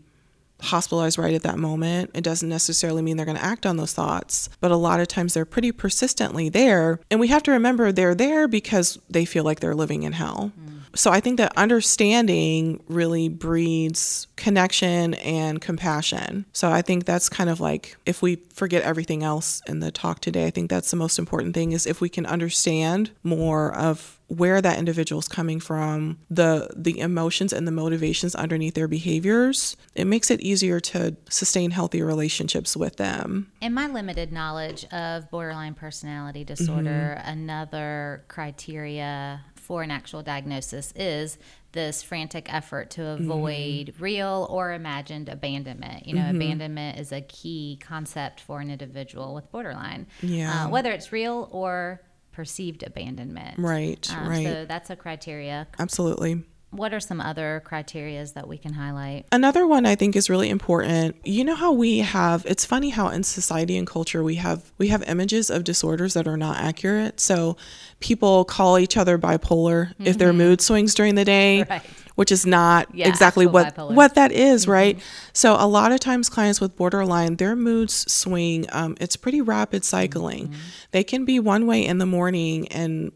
hospitalized 0.61 1.17
right 1.17 1.35
at 1.35 1.43
that 1.43 1.59
moment. 1.59 2.11
It 2.15 2.23
doesn't 2.23 2.49
necessarily 2.49 3.01
mean 3.01 3.17
they're 3.17 3.25
going 3.25 3.39
to 3.39 3.45
act 3.45 3.65
on 3.65 3.79
those 3.79 3.95
thoughts, 3.95 4.51
but 4.61 4.71
a 4.71 4.77
lot 4.77 5.01
of 5.01 5.09
times 5.09 5.33
they're 5.33 5.47
pretty 5.47 5.73
persistently 5.73 6.51
there. 6.51 7.01
And 7.11 7.19
we 7.19 7.29
have 7.29 7.43
to 7.45 7.53
remember 7.53 7.91
they're 7.91 8.15
there 8.15 8.47
because 8.47 8.99
they 9.09 9.25
feel 9.25 9.45
like 9.45 9.61
they're 9.61 9.75
living 9.75 10.03
in 10.03 10.13
hell. 10.13 10.53
Mm. 10.61 10.80
So 10.95 11.11
I 11.11 11.21
think 11.21 11.39
that 11.39 11.53
understanding 11.57 12.83
really 12.89 13.29
breeds 13.29 14.27
connection 14.37 15.15
and 15.15 15.61
compassion. 15.61 16.47
So 16.53 16.71
I 16.71 16.83
think 16.83 17.05
that's 17.05 17.29
kind 17.29 17.51
of 17.51 17.61
like 17.61 17.97
if 18.07 18.23
we 18.23 18.37
forget 18.53 18.83
everything 18.83 19.23
else 19.23 19.63
in 19.67 19.81
the 19.81 19.91
talk 19.91 20.21
today, 20.21 20.47
I 20.47 20.51
think 20.51 20.71
that's 20.71 20.91
the 20.91 20.97
most 20.97 21.19
important 21.19 21.55
thing 21.55 21.73
is 21.73 21.87
if 21.87 22.01
we 22.01 22.09
can 22.09 22.27
understand 22.27 23.11
more 23.23 23.75
of 23.75 24.19
where 24.31 24.63
that 24.63 24.79
individual 24.79 25.19
is 25.19 25.27
coming 25.27 25.59
from, 25.59 26.17
the 26.31 26.71
the 26.77 27.01
emotions 27.01 27.53
and 27.53 27.67
the 27.67 27.73
motivations 27.73 28.35
underneath 28.37 28.75
their 28.75 28.87
behaviors, 28.87 29.77
it 29.97 30.07
makes 30.07 30.31
it 30.31 30.41
easier 30.41 30.79
to 30.79 31.17
sustain 31.29 31.73
healthy 31.73 32.01
relationships 32.01 32.77
with 32.77 32.97
them. 32.97 33.51
In 33.61 33.75
my 33.75 33.89
limited 33.89 34.33
knowledge 34.33 34.85
of 34.93 35.29
borderline 35.31 35.75
personality 35.75 36.45
disorder, 36.45 37.17
mm-hmm. 37.19 37.29
another 37.29 38.25
criteria 38.29 39.45
for 39.71 39.85
an 39.85 39.93
actual 39.93 40.21
diagnosis 40.21 40.93
is 40.97 41.39
this 41.71 42.03
frantic 42.03 42.53
effort 42.53 42.91
to 42.91 43.03
mm-hmm. 43.03 43.31
avoid 43.31 43.87
mm-hmm. 43.87 44.03
real 44.03 44.49
or 44.51 44.73
imagined 44.73 45.29
abandonment. 45.29 46.09
You 46.09 46.17
know, 46.17 46.23
mm-hmm. 46.23 46.43
abandonment 46.43 46.99
is 46.99 47.13
a 47.13 47.21
key 47.21 47.79
concept 47.81 48.41
for 48.41 48.59
an 48.59 48.69
individual 48.69 49.33
with 49.33 49.49
borderline. 49.53 50.09
Yeah. 50.23 50.65
Uh, 50.65 50.71
whether 50.71 50.91
it's 50.91 51.13
real 51.13 51.49
or 51.53 52.03
perceived 52.33 52.83
abandonment. 52.83 53.61
Right, 53.61 54.13
um, 54.13 54.29
right. 54.29 54.45
So 54.45 54.65
that's 54.65 54.91
a 54.91 54.97
criteria. 54.97 55.69
Absolutely. 55.79 56.43
What 56.71 56.95
are 56.95 57.01
some 57.01 57.21
other 57.21 57.63
criterias 57.67 58.35
that 58.35 58.47
we 58.47 58.57
can 58.57 58.75
highlight? 58.75 59.27
Another 59.33 59.67
one 59.67 59.87
I 59.87 59.97
think 59.97 60.15
is 60.15 60.31
really 60.31 60.49
important. 60.49 61.17
You 61.25 61.45
know 61.45 61.57
how 61.57 61.73
we 61.73 61.99
have 61.99 62.47
it's 62.47 62.65
funny 62.65 62.91
how 62.91 63.09
in 63.09 63.25
society 63.25 63.77
and 63.77 63.87
culture 63.87 64.23
we 64.23 64.37
have 64.37 64.73
we 64.79 64.89
have 64.89 65.03
images 65.09 65.51
of 65.51 65.65
disorders 65.65 66.15
that 66.15 66.29
are 66.29 66.37
not 66.37 66.59
accurate. 66.59 67.19
So 67.19 67.57
people 67.99 68.45
call 68.45 68.79
each 68.79 68.97
other 68.97 69.19
bipolar 69.19 69.89
mm-hmm. 69.89 70.07
if 70.07 70.19
their 70.19 70.29
mm-hmm. 70.29 70.39
mood 70.39 70.61
swings 70.61 70.95
during 70.95 71.15
the 71.15 71.25
day. 71.25 71.65
Right. 71.71 71.83
Which 72.17 72.33
is 72.33 72.45
not 72.45 72.95
yeah, 72.95 73.09
exactly 73.09 73.47
what 73.47 73.75
bipolar. 73.75 73.95
what 73.95 74.15
that 74.17 74.31
is, 74.31 74.63
mm-hmm. 74.63 74.73
right? 74.73 75.01
So 75.33 75.57
a 75.59 75.67
lot 75.67 75.93
of 75.93 76.01
times, 76.01 76.29
clients 76.29 76.61
with 76.61 76.77
borderline, 76.77 77.37
their 77.37 77.57
moods 77.57 78.13
swing. 78.13 78.67
Um, 78.73 78.97
it's 79.01 79.17
pretty 79.17 79.41
rapid 79.41 79.85
cycling. 79.85 80.49
Mm-hmm. 80.49 80.61
They 80.91 81.05
can 81.05 81.25
be 81.25 81.41
one 81.41 81.67
way 81.67 81.85
in 81.85 81.99
the 81.99 82.07
morning 82.07 82.69
and 82.69 83.13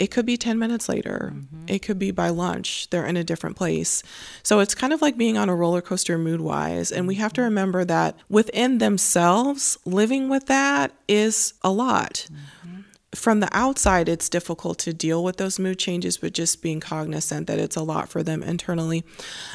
it 0.00 0.10
could 0.10 0.24
be 0.24 0.38
10 0.38 0.58
minutes 0.58 0.88
later. 0.88 1.34
Mm-hmm. 1.34 1.64
It 1.68 1.82
could 1.82 1.98
be 1.98 2.10
by 2.10 2.30
lunch. 2.30 2.88
They're 2.88 3.04
in 3.04 3.18
a 3.18 3.22
different 3.22 3.56
place. 3.56 4.02
So 4.42 4.58
it's 4.60 4.74
kind 4.74 4.94
of 4.94 5.02
like 5.02 5.18
being 5.18 5.36
on 5.36 5.50
a 5.50 5.54
roller 5.54 5.82
coaster 5.82 6.16
mood 6.16 6.40
wise. 6.40 6.90
And 6.90 7.06
we 7.06 7.16
have 7.16 7.34
to 7.34 7.42
mm-hmm. 7.42 7.50
remember 7.50 7.84
that 7.84 8.16
within 8.30 8.78
themselves, 8.78 9.76
living 9.84 10.30
with 10.30 10.46
that 10.46 10.92
is 11.06 11.52
a 11.62 11.70
lot. 11.70 12.26
Mm-hmm 12.32 12.79
from 13.14 13.40
the 13.40 13.48
outside, 13.52 14.08
it's 14.08 14.28
difficult 14.28 14.78
to 14.80 14.92
deal 14.92 15.24
with 15.24 15.36
those 15.36 15.58
mood 15.58 15.78
changes, 15.78 16.18
but 16.18 16.32
just 16.32 16.62
being 16.62 16.80
cognizant 16.80 17.48
that 17.48 17.58
it's 17.58 17.76
a 17.76 17.82
lot 17.82 18.08
for 18.08 18.22
them 18.22 18.42
internally. 18.42 19.04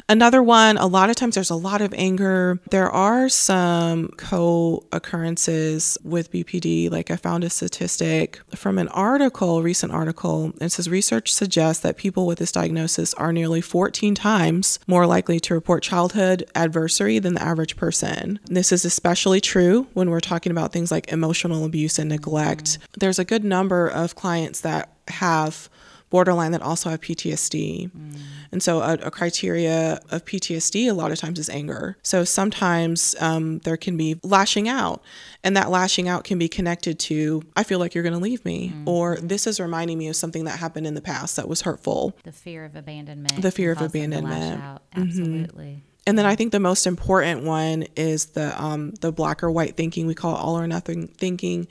Another 0.09 0.43
one, 0.43 0.77
a 0.77 0.87
lot 0.87 1.09
of 1.09 1.15
times 1.15 1.35
there's 1.35 1.49
a 1.49 1.55
lot 1.55 1.81
of 1.81 1.93
anger. 1.93 2.59
There 2.69 2.89
are 2.89 3.29
some 3.29 4.09
co 4.17 4.85
occurrences 4.91 5.97
with 6.03 6.31
BPD. 6.31 6.91
Like 6.91 7.09
I 7.09 7.15
found 7.15 7.43
a 7.43 7.49
statistic 7.49 8.41
from 8.53 8.77
an 8.77 8.89
article, 8.89 9.63
recent 9.63 9.93
article. 9.93 10.51
It 10.59 10.69
says 10.69 10.89
research 10.89 11.33
suggests 11.33 11.81
that 11.83 11.97
people 11.97 12.27
with 12.27 12.39
this 12.39 12.51
diagnosis 12.51 13.13
are 13.13 13.31
nearly 13.31 13.61
14 13.61 14.15
times 14.15 14.79
more 14.87 15.05
likely 15.05 15.39
to 15.39 15.53
report 15.53 15.83
childhood 15.83 16.43
adversary 16.55 17.19
than 17.19 17.35
the 17.35 17.43
average 17.43 17.77
person. 17.77 18.39
This 18.45 18.71
is 18.71 18.83
especially 18.83 19.39
true 19.39 19.87
when 19.93 20.09
we're 20.09 20.19
talking 20.19 20.51
about 20.51 20.73
things 20.73 20.91
like 20.91 21.11
emotional 21.11 21.63
abuse 21.63 21.97
and 21.97 22.09
neglect. 22.09 22.79
There's 22.97 23.19
a 23.19 23.25
good 23.25 23.44
number 23.45 23.87
of 23.87 24.15
clients 24.15 24.61
that 24.61 24.91
have 25.07 25.69
borderline 26.09 26.51
that 26.51 26.61
also 26.61 26.89
have 26.89 27.01
PTSD. 27.01 27.91
Mm. 27.91 28.17
And 28.51 28.63
so, 28.63 28.79
a, 28.79 28.93
a, 28.93 29.11
criteria 29.11 29.99
of 30.11 30.23
PTSD 30.23 30.89
a 30.89 30.93
lot 30.93 31.11
of 31.11 31.19
times 31.19 31.39
is 31.39 31.49
anger. 31.49 31.97
So, 32.03 32.23
sometimes 32.23 33.15
um, 33.19 33.59
there 33.59 33.75
can 33.75 33.97
be 33.97 34.17
lashing 34.23 34.69
out, 34.69 35.01
and 35.43 35.57
that 35.57 35.69
lashing 35.69 36.07
out 36.07 36.23
can 36.23 36.37
be 36.37 36.47
connected 36.47 36.99
to, 36.99 37.43
I 37.57 37.63
feel 37.63 37.79
like 37.79 37.93
you're 37.93 38.03
going 38.03 38.13
to 38.13 38.19
leave 38.19 38.45
me, 38.45 38.71
mm. 38.73 38.87
or 38.87 39.17
this 39.17 39.45
is 39.45 39.59
reminding 39.59 39.97
me 39.97 40.07
of 40.07 40.15
something 40.15 40.45
that 40.45 40.57
happened 40.57 40.87
in 40.87 40.93
the 40.93 41.01
past 41.01 41.35
that 41.35 41.49
was 41.49 41.63
hurtful. 41.63 42.15
The 42.23 42.31
fear 42.31 42.63
of 42.63 42.75
abandonment. 42.77 43.41
The 43.41 43.51
fear 43.51 43.73
of 43.73 43.81
abandonment. 43.81 44.61
Mm-hmm. 44.61 45.01
Absolutely. 45.01 45.65
Mm-hmm. 45.65 45.79
And 46.07 46.17
then 46.17 46.25
I 46.25 46.35
think 46.35 46.51
the 46.51 46.59
most 46.59 46.85
important 46.85 47.43
one 47.43 47.87
is 47.95 48.27
the 48.27 48.61
um, 48.61 48.91
the 49.01 49.11
black 49.11 49.43
or 49.43 49.49
white 49.49 49.75
thinking. 49.75 50.05
We 50.05 50.13
call 50.13 50.35
it 50.35 50.39
all 50.39 50.57
or 50.57 50.67
nothing 50.67 51.07
thinking 51.07 51.67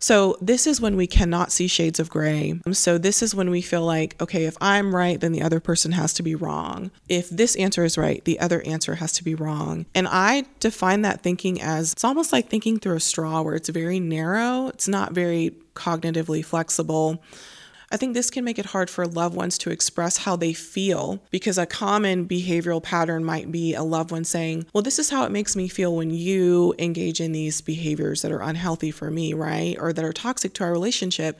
so 0.00 0.36
this 0.40 0.66
is 0.66 0.80
when 0.80 0.96
we 0.96 1.06
cannot 1.06 1.52
see 1.52 1.68
shades 1.68 2.00
of 2.00 2.08
gray. 2.08 2.58
Um, 2.64 2.74
so 2.74 2.96
this 2.98 3.22
is 3.22 3.34
when 3.34 3.50
we 3.50 3.60
feel 3.60 3.84
like, 3.84 4.20
okay, 4.20 4.46
if 4.46 4.56
I'm 4.60 4.94
right, 4.96 5.20
then 5.20 5.32
the 5.32 5.42
other 5.42 5.60
person 5.60 5.92
has 5.92 6.14
to 6.14 6.22
be 6.22 6.34
wrong. 6.34 6.90
If 7.08 7.28
this 7.28 7.54
answer 7.56 7.84
is 7.84 7.98
right, 7.98 8.24
the 8.24 8.40
other 8.40 8.62
answer 8.66 8.96
has 8.96 9.12
to 9.12 9.24
be 9.24 9.34
wrong. 9.34 9.84
And 9.94 10.08
I 10.08 10.44
define 10.58 11.02
that 11.02 11.22
thinking 11.22 11.60
as 11.60 11.92
it's 11.92 12.04
almost 12.04 12.32
like 12.32 12.48
thinking 12.48 12.78
through 12.78 12.96
a 12.96 13.00
straw 13.00 13.42
where 13.42 13.54
it's 13.54 13.68
very 13.68 14.00
narrow, 14.00 14.68
it's 14.68 14.88
not 14.88 15.12
very 15.12 15.54
cognitively 15.74 16.44
flexible. 16.44 17.22
I 17.92 17.96
think 17.96 18.14
this 18.14 18.30
can 18.30 18.44
make 18.44 18.58
it 18.58 18.66
hard 18.66 18.88
for 18.88 19.06
loved 19.06 19.34
ones 19.34 19.58
to 19.58 19.70
express 19.70 20.18
how 20.18 20.36
they 20.36 20.52
feel 20.52 21.20
because 21.30 21.58
a 21.58 21.66
common 21.66 22.26
behavioral 22.28 22.82
pattern 22.82 23.24
might 23.24 23.50
be 23.50 23.74
a 23.74 23.82
loved 23.82 24.12
one 24.12 24.24
saying, 24.24 24.66
Well, 24.72 24.82
this 24.82 24.98
is 24.98 25.10
how 25.10 25.24
it 25.24 25.32
makes 25.32 25.56
me 25.56 25.66
feel 25.66 25.96
when 25.96 26.10
you 26.10 26.74
engage 26.78 27.20
in 27.20 27.32
these 27.32 27.60
behaviors 27.60 28.22
that 28.22 28.30
are 28.30 28.42
unhealthy 28.42 28.90
for 28.92 29.10
me, 29.10 29.34
right? 29.34 29.76
Or 29.80 29.92
that 29.92 30.04
are 30.04 30.12
toxic 30.12 30.52
to 30.54 30.64
our 30.64 30.72
relationship. 30.72 31.38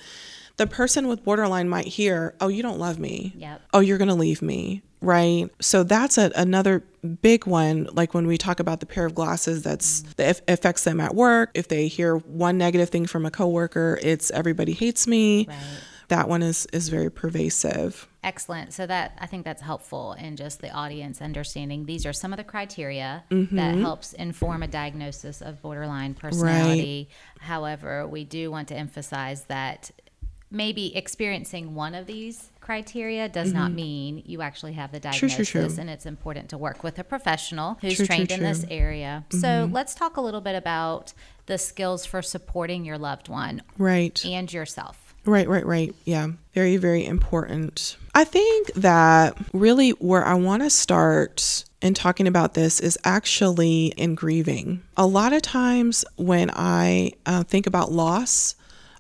The 0.57 0.67
person 0.67 1.07
with 1.07 1.25
borderline 1.25 1.69
might 1.69 1.87
hear, 1.87 2.35
Oh, 2.41 2.49
you 2.49 2.63
don't 2.63 2.79
love 2.79 2.99
me. 2.99 3.33
Yep. 3.37 3.63
Oh, 3.73 3.81
you're 3.81 3.99
going 3.99 4.09
to 4.09 4.15
leave 4.15 4.43
me 4.43 4.83
right 5.03 5.49
so 5.61 5.83
that's 5.83 6.19
a, 6.19 6.31
another 6.37 6.83
big 7.23 7.47
one 7.47 7.89
like 7.95 8.13
when 8.13 8.27
we 8.27 8.37
talk 8.37 8.61
about 8.61 8.81
the 8.81 8.85
pair 8.87 9.07
of 9.07 9.15
glasses 9.15 9.63
that's 9.63 10.03
that 10.17 10.43
affects 10.47 10.85
them 10.85 11.01
at 11.01 11.15
work 11.15 11.51
if 11.55 11.69
they 11.69 11.89
hear 11.89 12.17
one 12.17 12.59
negative 12.59 12.91
thing 12.91 13.07
from 13.07 13.25
a 13.25 13.31
coworker 13.31 13.99
it's 14.03 14.31
everybody 14.33 14.73
hates 14.73 15.07
me 15.07 15.47
right 15.49 15.57
that 16.11 16.29
one 16.29 16.43
is 16.43 16.67
is 16.73 16.89
very 16.89 17.11
pervasive. 17.11 18.07
Excellent. 18.23 18.73
So 18.73 18.87
that 18.87 19.17
I 19.19 19.27
think 19.27 19.45
that's 19.45 19.63
helpful 19.63 20.13
in 20.13 20.37
just 20.37 20.61
the 20.61 20.71
audience 20.71 21.23
understanding 21.23 21.87
these 21.87 22.05
are 22.05 22.13
some 22.13 22.33
of 22.33 22.37
the 22.37 22.45
criteria 22.45 23.25
mm-hmm. 23.31 23.57
that 23.57 23.77
helps 23.77 24.13
inform 24.13 24.63
a 24.63 24.69
diagnosis 24.69 25.41
of 25.41 25.63
borderline 25.63 26.15
personality. 26.15 27.09
Right. 27.09 27.47
However, 27.47 28.07
we 28.07 28.25
do 28.25 28.51
want 28.51 28.69
to 28.69 28.75
emphasize 28.75 29.45
that 29.45 29.91
maybe 30.51 30.95
experiencing 30.97 31.77
one 31.77 31.95
of 31.95 32.07
these 32.07 32.51
criteria 32.61 33.29
does 33.29 33.51
mm-hmm. 33.51 33.59
not 33.59 33.73
mean 33.73 34.23
you 34.27 34.43
actually 34.43 34.73
have 34.73 34.91
the 34.91 34.99
diagnosis 34.99 35.37
true, 35.37 35.45
true, 35.45 35.69
true. 35.69 35.81
and 35.81 35.89
it's 35.89 36.07
important 36.07 36.51
to 36.51 36.59
work 36.59 36.83
with 36.83 36.99
a 36.99 37.05
professional 37.05 37.79
who's 37.81 38.05
trained 38.05 38.33
in 38.33 38.43
this 38.43 38.65
area. 38.69 39.25
Mm-hmm. 39.29 39.39
So, 39.39 39.69
let's 39.73 39.95
talk 39.95 40.17
a 40.17 40.21
little 40.21 40.41
bit 40.41 40.57
about 40.57 41.13
the 41.47 41.57
skills 41.57 42.05
for 42.05 42.21
supporting 42.21 42.85
your 42.85 42.99
loved 42.99 43.29
one 43.29 43.63
right 43.79 44.25
and 44.25 44.53
yourself. 44.53 45.10
Right, 45.25 45.49
right, 45.49 45.67
right. 45.67 45.95
Yeah. 46.05 46.29
Very, 46.55 46.77
very 46.77 47.05
important. 47.05 47.97
I 48.15 48.25
think 48.25 48.73
that 48.75 49.37
really 49.53 49.91
where 49.91 50.25
I 50.25 50.35
want 50.35 50.63
to 50.63 50.71
start 50.71 51.65
in 51.81 51.95
talking 51.95 52.27
about 52.27 52.55
this 52.55 52.81
is 52.81 52.99
actually 53.05 53.87
in 53.97 54.15
grieving. 54.15 54.83
A 54.97 55.07
lot 55.07 55.33
of 55.33 55.43
times 55.43 56.05
when 56.17 56.51
I 56.53 57.13
uh, 57.27 57.45
think 57.45 57.67
about 57.67 57.93
loss, 57.93 58.55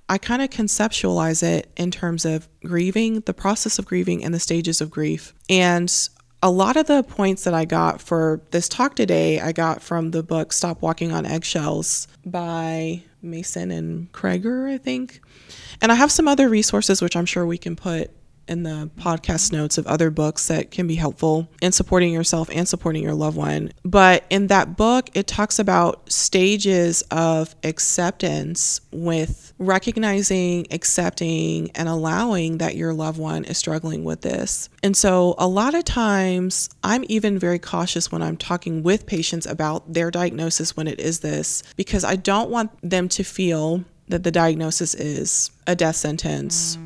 I 0.08 0.18
kind 0.18 0.42
of 0.42 0.50
conceptualize 0.50 1.42
it 1.42 1.70
in 1.76 1.90
terms 1.90 2.24
of 2.24 2.48
grieving, 2.64 3.20
the 3.20 3.34
process 3.34 3.78
of 3.78 3.86
grieving, 3.86 4.24
and 4.24 4.34
the 4.34 4.40
stages 4.40 4.80
of 4.80 4.90
grief. 4.90 5.32
And 5.48 5.92
a 6.42 6.50
lot 6.50 6.76
of 6.76 6.86
the 6.86 7.02
points 7.02 7.44
that 7.44 7.54
I 7.54 7.64
got 7.64 8.00
for 8.00 8.40
this 8.50 8.68
talk 8.68 8.96
today, 8.96 9.40
I 9.40 9.52
got 9.52 9.82
from 9.82 10.10
the 10.10 10.22
book 10.22 10.52
Stop 10.52 10.82
Walking 10.82 11.12
on 11.12 11.26
Eggshells 11.26 12.08
by 12.24 13.04
Mason 13.22 13.70
and 13.70 14.10
Kreger, 14.12 14.70
I 14.72 14.78
think. 14.78 15.20
And 15.80 15.90
I 15.90 15.94
have 15.94 16.12
some 16.12 16.28
other 16.28 16.48
resources 16.48 17.02
which 17.02 17.16
I'm 17.16 17.26
sure 17.26 17.46
we 17.46 17.58
can 17.58 17.76
put 17.76 18.10
in 18.50 18.64
the 18.64 18.90
podcast 18.98 19.52
notes 19.52 19.78
of 19.78 19.86
other 19.86 20.10
books 20.10 20.48
that 20.48 20.70
can 20.70 20.86
be 20.86 20.96
helpful 20.96 21.48
in 21.62 21.72
supporting 21.72 22.12
yourself 22.12 22.50
and 22.52 22.68
supporting 22.68 23.02
your 23.02 23.14
loved 23.14 23.36
one. 23.36 23.72
But 23.84 24.24
in 24.28 24.48
that 24.48 24.76
book, 24.76 25.08
it 25.14 25.26
talks 25.26 25.58
about 25.58 26.10
stages 26.10 27.02
of 27.10 27.54
acceptance 27.62 28.80
with 28.90 29.52
recognizing, 29.58 30.66
accepting, 30.70 31.70
and 31.76 31.88
allowing 31.88 32.58
that 32.58 32.76
your 32.76 32.92
loved 32.92 33.18
one 33.18 33.44
is 33.44 33.56
struggling 33.56 34.04
with 34.04 34.22
this. 34.22 34.68
And 34.82 34.96
so, 34.96 35.34
a 35.38 35.46
lot 35.46 35.74
of 35.74 35.84
times, 35.84 36.68
I'm 36.82 37.04
even 37.08 37.38
very 37.38 37.58
cautious 37.58 38.10
when 38.10 38.22
I'm 38.22 38.36
talking 38.36 38.82
with 38.82 39.06
patients 39.06 39.46
about 39.46 39.92
their 39.92 40.10
diagnosis 40.10 40.76
when 40.76 40.88
it 40.88 40.98
is 40.98 41.20
this, 41.20 41.62
because 41.76 42.04
I 42.04 42.16
don't 42.16 42.50
want 42.50 42.70
them 42.82 43.08
to 43.10 43.22
feel 43.22 43.84
that 44.08 44.24
the 44.24 44.32
diagnosis 44.32 44.94
is 44.94 45.50
a 45.66 45.76
death 45.76 45.96
sentence. 45.96 46.76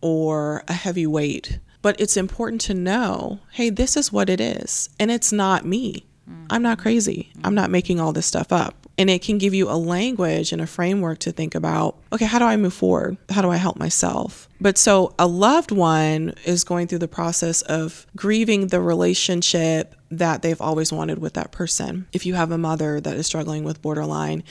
Or 0.00 0.64
a 0.68 0.72
heavy 0.72 1.06
weight. 1.06 1.58
But 1.82 2.00
it's 2.00 2.16
important 2.16 2.60
to 2.62 2.74
know 2.74 3.40
hey, 3.52 3.70
this 3.70 3.96
is 3.96 4.12
what 4.12 4.28
it 4.28 4.40
is. 4.40 4.88
And 4.98 5.10
it's 5.10 5.32
not 5.32 5.64
me. 5.64 6.04
I'm 6.50 6.62
not 6.62 6.78
crazy. 6.78 7.30
I'm 7.44 7.54
not 7.54 7.70
making 7.70 8.00
all 8.00 8.12
this 8.12 8.26
stuff 8.26 8.52
up. 8.52 8.74
And 8.96 9.08
it 9.08 9.22
can 9.22 9.38
give 9.38 9.54
you 9.54 9.70
a 9.70 9.78
language 9.78 10.52
and 10.52 10.60
a 10.60 10.66
framework 10.66 11.20
to 11.20 11.32
think 11.32 11.54
about 11.54 11.96
okay, 12.12 12.24
how 12.24 12.38
do 12.38 12.44
I 12.44 12.56
move 12.56 12.74
forward? 12.74 13.16
How 13.30 13.42
do 13.42 13.50
I 13.50 13.56
help 13.56 13.78
myself? 13.78 14.48
But 14.60 14.76
so 14.76 15.14
a 15.18 15.26
loved 15.26 15.70
one 15.70 16.34
is 16.44 16.64
going 16.64 16.88
through 16.88 16.98
the 16.98 17.08
process 17.08 17.62
of 17.62 18.06
grieving 18.16 18.68
the 18.68 18.80
relationship 18.80 19.94
that 20.10 20.42
they've 20.42 20.60
always 20.60 20.92
wanted 20.92 21.18
with 21.18 21.34
that 21.34 21.52
person. 21.52 22.08
If 22.12 22.26
you 22.26 22.34
have 22.34 22.50
a 22.50 22.58
mother 22.58 23.00
that 23.00 23.16
is 23.16 23.26
struggling 23.26 23.62
with 23.62 23.82
borderline, 23.82 24.42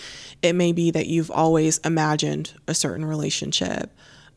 it 0.42 0.54
may 0.54 0.72
be 0.72 0.92
that 0.92 1.08
you've 1.08 1.32
always 1.32 1.80
imagined 1.80 2.54
a 2.68 2.74
certain 2.74 3.06
relationship 3.06 3.92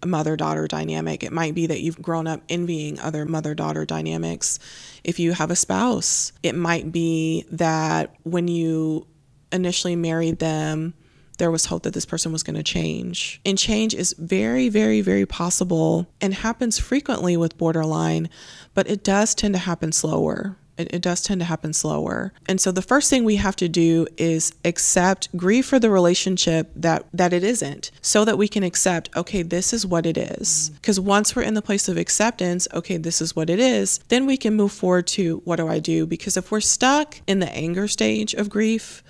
mother 0.06 0.36
daughter 0.36 0.66
dynamic. 0.66 1.22
It 1.22 1.32
might 1.32 1.54
be 1.54 1.66
that 1.66 1.80
you've 1.80 2.00
grown 2.00 2.26
up 2.26 2.42
envying 2.48 2.98
other 3.00 3.24
mother 3.24 3.54
daughter 3.54 3.84
dynamics. 3.84 4.58
If 5.04 5.18
you 5.18 5.32
have 5.32 5.50
a 5.50 5.56
spouse, 5.56 6.32
it 6.42 6.54
might 6.54 6.90
be 6.92 7.44
that 7.50 8.14
when 8.22 8.48
you 8.48 9.06
initially 9.52 9.96
married 9.96 10.38
them, 10.38 10.94
there 11.38 11.50
was 11.50 11.66
hope 11.66 11.84
that 11.84 11.94
this 11.94 12.04
person 12.04 12.32
was 12.32 12.42
going 12.42 12.56
to 12.56 12.62
change. 12.62 13.40
And 13.46 13.56
change 13.56 13.94
is 13.94 14.14
very, 14.18 14.68
very, 14.68 15.00
very 15.00 15.24
possible 15.24 16.06
and 16.20 16.34
happens 16.34 16.78
frequently 16.78 17.36
with 17.36 17.56
borderline, 17.56 18.28
but 18.74 18.88
it 18.88 19.02
does 19.02 19.34
tend 19.34 19.54
to 19.54 19.58
happen 19.58 19.90
slower 19.90 20.56
It, 20.80 20.94
it 20.94 21.02
does 21.02 21.22
tend 21.22 21.40
to 21.40 21.44
happen 21.44 21.72
slower. 21.72 22.32
And 22.48 22.60
so 22.60 22.72
the 22.72 22.82
first 22.82 23.10
thing 23.10 23.24
we 23.24 23.36
have 23.36 23.56
to 23.56 23.68
do 23.68 24.06
is 24.16 24.52
accept 24.64 25.28
grieve 25.36 25.66
for 25.66 25.78
the 25.78 25.90
relationship 25.90 26.70
that 26.74 27.06
that 27.12 27.32
it 27.32 27.44
isn't 27.44 27.90
so 28.00 28.24
that 28.24 28.38
we 28.38 28.48
can 28.48 28.62
accept 28.62 29.10
okay 29.16 29.42
this 29.42 29.72
is 29.72 29.86
what 29.86 30.06
it 30.06 30.16
is 30.16 30.70
because 30.70 30.98
once 30.98 31.34
we're 31.34 31.42
in 31.42 31.54
the 31.54 31.62
place 31.62 31.88
of 31.88 31.96
acceptance 31.96 32.66
okay 32.74 32.96
this 32.96 33.20
is 33.20 33.34
what 33.34 33.50
it 33.50 33.58
is 33.58 33.98
then 34.08 34.26
we 34.26 34.36
can 34.36 34.54
move 34.54 34.72
forward 34.72 35.06
to 35.06 35.40
what 35.44 35.56
do 35.56 35.68
i 35.68 35.78
do 35.78 36.06
because 36.06 36.36
if 36.36 36.50
we're 36.50 36.60
stuck 36.60 37.20
in 37.26 37.38
the 37.38 37.52
anger 37.52 37.88
stage 37.88 38.34
of 38.34 38.48
grief 38.48 39.02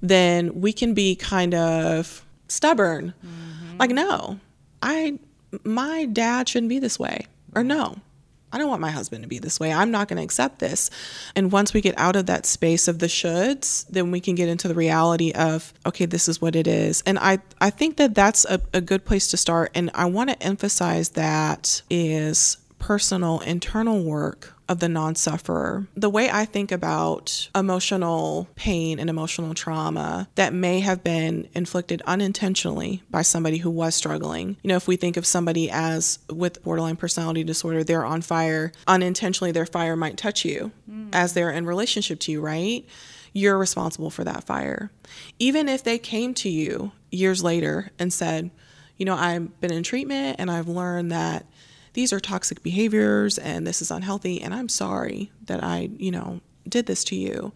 then 0.00 0.60
we 0.60 0.72
can 0.72 0.94
be 0.94 1.14
kind 1.14 1.54
of 1.54 2.24
stubborn 2.48 3.14
mm-hmm. 3.24 3.78
like 3.78 3.90
no 3.90 4.38
i 4.82 5.18
my 5.64 6.04
dad 6.06 6.48
shouldn't 6.48 6.70
be 6.70 6.78
this 6.78 6.98
way 6.98 7.26
or 7.54 7.62
no 7.62 7.96
I 8.52 8.58
don't 8.58 8.68
want 8.68 8.80
my 8.80 8.90
husband 8.90 9.22
to 9.22 9.28
be 9.28 9.38
this 9.38 9.58
way. 9.58 9.72
I'm 9.72 9.90
not 9.90 10.08
going 10.08 10.18
to 10.18 10.22
accept 10.22 10.58
this. 10.58 10.90
And 11.34 11.50
once 11.50 11.72
we 11.72 11.80
get 11.80 11.98
out 11.98 12.16
of 12.16 12.26
that 12.26 12.44
space 12.44 12.86
of 12.86 12.98
the 12.98 13.06
shoulds, 13.06 13.86
then 13.88 14.10
we 14.10 14.20
can 14.20 14.34
get 14.34 14.48
into 14.48 14.68
the 14.68 14.74
reality 14.74 15.32
of, 15.32 15.72
okay, 15.86 16.04
this 16.04 16.28
is 16.28 16.40
what 16.40 16.54
it 16.54 16.66
is. 16.66 17.02
And 17.06 17.18
I, 17.18 17.38
I 17.60 17.70
think 17.70 17.96
that 17.96 18.14
that's 18.14 18.44
a, 18.44 18.60
a 18.74 18.80
good 18.80 19.04
place 19.04 19.28
to 19.28 19.36
start. 19.36 19.70
And 19.74 19.90
I 19.94 20.04
want 20.04 20.30
to 20.30 20.42
emphasize 20.42 21.10
that 21.10 21.82
is 21.88 22.58
personal 22.78 23.40
internal 23.40 24.02
work 24.02 24.51
of 24.68 24.78
the 24.78 24.88
non 24.88 25.14
sufferer. 25.14 25.86
The 25.96 26.10
way 26.10 26.30
I 26.30 26.44
think 26.44 26.72
about 26.72 27.48
emotional 27.54 28.48
pain 28.54 28.98
and 28.98 29.10
emotional 29.10 29.54
trauma 29.54 30.28
that 30.34 30.52
may 30.52 30.80
have 30.80 31.04
been 31.04 31.48
inflicted 31.54 32.02
unintentionally 32.06 33.02
by 33.10 33.22
somebody 33.22 33.58
who 33.58 33.70
was 33.70 33.94
struggling. 33.94 34.56
You 34.62 34.68
know, 34.68 34.76
if 34.76 34.88
we 34.88 34.96
think 34.96 35.16
of 35.16 35.26
somebody 35.26 35.70
as 35.70 36.18
with 36.30 36.62
borderline 36.62 36.96
personality 36.96 37.44
disorder, 37.44 37.84
they're 37.84 38.04
on 38.04 38.22
fire, 38.22 38.72
unintentionally, 38.86 39.52
their 39.52 39.66
fire 39.66 39.96
might 39.96 40.16
touch 40.16 40.44
you 40.44 40.72
mm. 40.90 41.08
as 41.12 41.34
they're 41.34 41.50
in 41.50 41.66
relationship 41.66 42.20
to 42.20 42.32
you, 42.32 42.40
right? 42.40 42.86
You're 43.32 43.58
responsible 43.58 44.10
for 44.10 44.24
that 44.24 44.44
fire. 44.44 44.90
Even 45.38 45.68
if 45.68 45.82
they 45.82 45.98
came 45.98 46.34
to 46.34 46.48
you 46.48 46.92
years 47.10 47.42
later 47.42 47.90
and 47.98 48.12
said, 48.12 48.50
you 48.96 49.06
know, 49.06 49.16
I've 49.16 49.60
been 49.60 49.72
in 49.72 49.82
treatment 49.82 50.36
and 50.38 50.50
I've 50.50 50.68
learned 50.68 51.12
that 51.12 51.46
these 51.94 52.12
are 52.12 52.20
toxic 52.20 52.62
behaviors 52.62 53.38
and 53.38 53.66
this 53.66 53.82
is 53.82 53.90
unhealthy 53.90 54.40
and 54.40 54.54
I'm 54.54 54.68
sorry 54.68 55.30
that 55.46 55.62
I, 55.62 55.90
you 55.96 56.10
know, 56.10 56.40
did 56.68 56.86
this 56.86 57.04
to 57.04 57.16
you. 57.16 57.52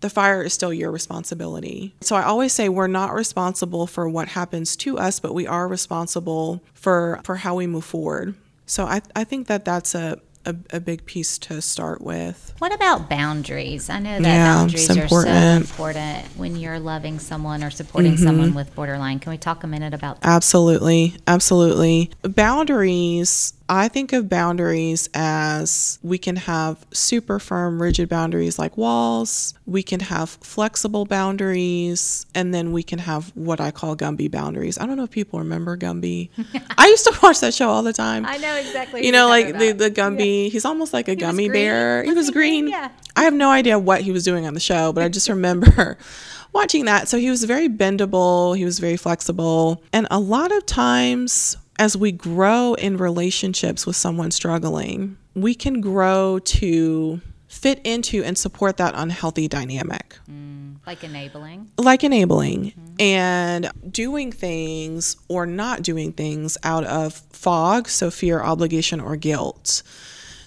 The 0.00 0.10
fire 0.10 0.42
is 0.42 0.54
still 0.54 0.72
your 0.72 0.90
responsibility. 0.90 1.94
So 2.00 2.16
I 2.16 2.22
always 2.22 2.54
say 2.54 2.68
we're 2.68 2.86
not 2.86 3.12
responsible 3.12 3.86
for 3.86 4.08
what 4.08 4.28
happens 4.28 4.74
to 4.76 4.98
us, 4.98 5.20
but 5.20 5.34
we 5.34 5.46
are 5.46 5.68
responsible 5.68 6.62
for 6.72 7.20
for 7.22 7.36
how 7.36 7.56
we 7.56 7.66
move 7.66 7.84
forward. 7.84 8.34
So 8.64 8.84
I, 8.84 9.02
I 9.16 9.24
think 9.24 9.48
that 9.48 9.64
that's 9.64 9.96
a, 9.96 10.20
a, 10.46 10.54
a, 10.70 10.80
big 10.80 11.04
piece 11.04 11.38
to 11.38 11.60
start 11.60 12.00
with. 12.00 12.54
What 12.58 12.72
about 12.72 13.10
boundaries? 13.10 13.90
I 13.90 13.98
know 13.98 14.20
that 14.20 14.22
yeah, 14.22 14.54
boundaries 14.54 14.88
are 14.96 15.08
so 15.08 15.28
important 15.28 16.26
when 16.36 16.54
you're 16.54 16.78
loving 16.78 17.18
someone 17.18 17.64
or 17.64 17.70
supporting 17.70 18.12
mm-hmm. 18.12 18.24
someone 18.24 18.54
with 18.54 18.72
borderline. 18.76 19.18
Can 19.18 19.32
we 19.32 19.38
talk 19.38 19.64
a 19.64 19.66
minute 19.66 19.92
about 19.92 20.20
that? 20.20 20.28
Absolutely. 20.28 21.16
Absolutely. 21.26 22.12
Boundaries 22.22 23.54
I 23.72 23.86
think 23.86 24.12
of 24.12 24.28
boundaries 24.28 25.08
as 25.14 26.00
we 26.02 26.18
can 26.18 26.34
have 26.34 26.84
super 26.92 27.38
firm, 27.38 27.80
rigid 27.80 28.08
boundaries 28.08 28.58
like 28.58 28.76
walls, 28.76 29.54
we 29.64 29.84
can 29.84 30.00
have 30.00 30.28
flexible 30.28 31.04
boundaries, 31.04 32.26
and 32.34 32.52
then 32.52 32.72
we 32.72 32.82
can 32.82 32.98
have 32.98 33.30
what 33.36 33.60
I 33.60 33.70
call 33.70 33.96
Gumby 33.96 34.28
boundaries. 34.28 34.76
I 34.76 34.86
don't 34.86 34.96
know 34.96 35.04
if 35.04 35.12
people 35.12 35.38
remember 35.38 35.76
Gumby. 35.76 36.30
I 36.78 36.88
used 36.88 37.04
to 37.04 37.16
watch 37.22 37.38
that 37.40 37.54
show 37.54 37.68
all 37.68 37.84
the 37.84 37.92
time. 37.92 38.26
I 38.26 38.38
know 38.38 38.56
exactly. 38.56 39.06
You 39.06 39.12
know, 39.12 39.28
like 39.28 39.56
the, 39.56 39.70
the 39.70 39.88
Gumby, 39.88 40.46
yeah. 40.46 40.50
he's 40.50 40.64
almost 40.64 40.92
like 40.92 41.06
a 41.06 41.12
he 41.12 41.16
gummy 41.16 41.48
bear. 41.48 42.02
He 42.02 42.12
was 42.12 42.30
green. 42.32 42.66
Yeah. 42.66 42.90
I 43.14 43.22
have 43.22 43.34
no 43.34 43.50
idea 43.52 43.78
what 43.78 44.00
he 44.00 44.10
was 44.10 44.24
doing 44.24 44.48
on 44.48 44.54
the 44.54 44.60
show, 44.60 44.92
but 44.92 45.04
I 45.04 45.08
just 45.08 45.28
remember 45.36 45.96
watching 46.52 46.86
that. 46.86 47.06
So 47.06 47.18
he 47.18 47.30
was 47.30 47.44
very 47.44 47.68
bendable, 47.68 48.56
he 48.56 48.64
was 48.64 48.80
very 48.80 48.96
flexible. 48.96 49.80
And 49.92 50.08
a 50.10 50.18
lot 50.18 50.50
of 50.50 50.66
times 50.66 51.56
as 51.80 51.96
we 51.96 52.12
grow 52.12 52.74
in 52.74 52.98
relationships 52.98 53.86
with 53.86 53.96
someone 53.96 54.30
struggling, 54.30 55.16
we 55.34 55.54
can 55.54 55.80
grow 55.80 56.38
to 56.38 57.22
fit 57.48 57.80
into 57.84 58.22
and 58.22 58.36
support 58.36 58.76
that 58.76 58.92
unhealthy 58.94 59.48
dynamic. 59.48 60.18
Mm, 60.30 60.76
like 60.86 61.02
enabling. 61.02 61.70
Like 61.78 62.04
enabling. 62.04 62.66
Mm-hmm. 62.66 63.00
And 63.00 63.70
doing 63.90 64.30
things 64.30 65.16
or 65.28 65.46
not 65.46 65.82
doing 65.82 66.12
things 66.12 66.58
out 66.64 66.84
of 66.84 67.14
fog, 67.32 67.88
so 67.88 68.10
fear, 68.10 68.42
obligation, 68.42 69.00
or 69.00 69.16
guilt. 69.16 69.82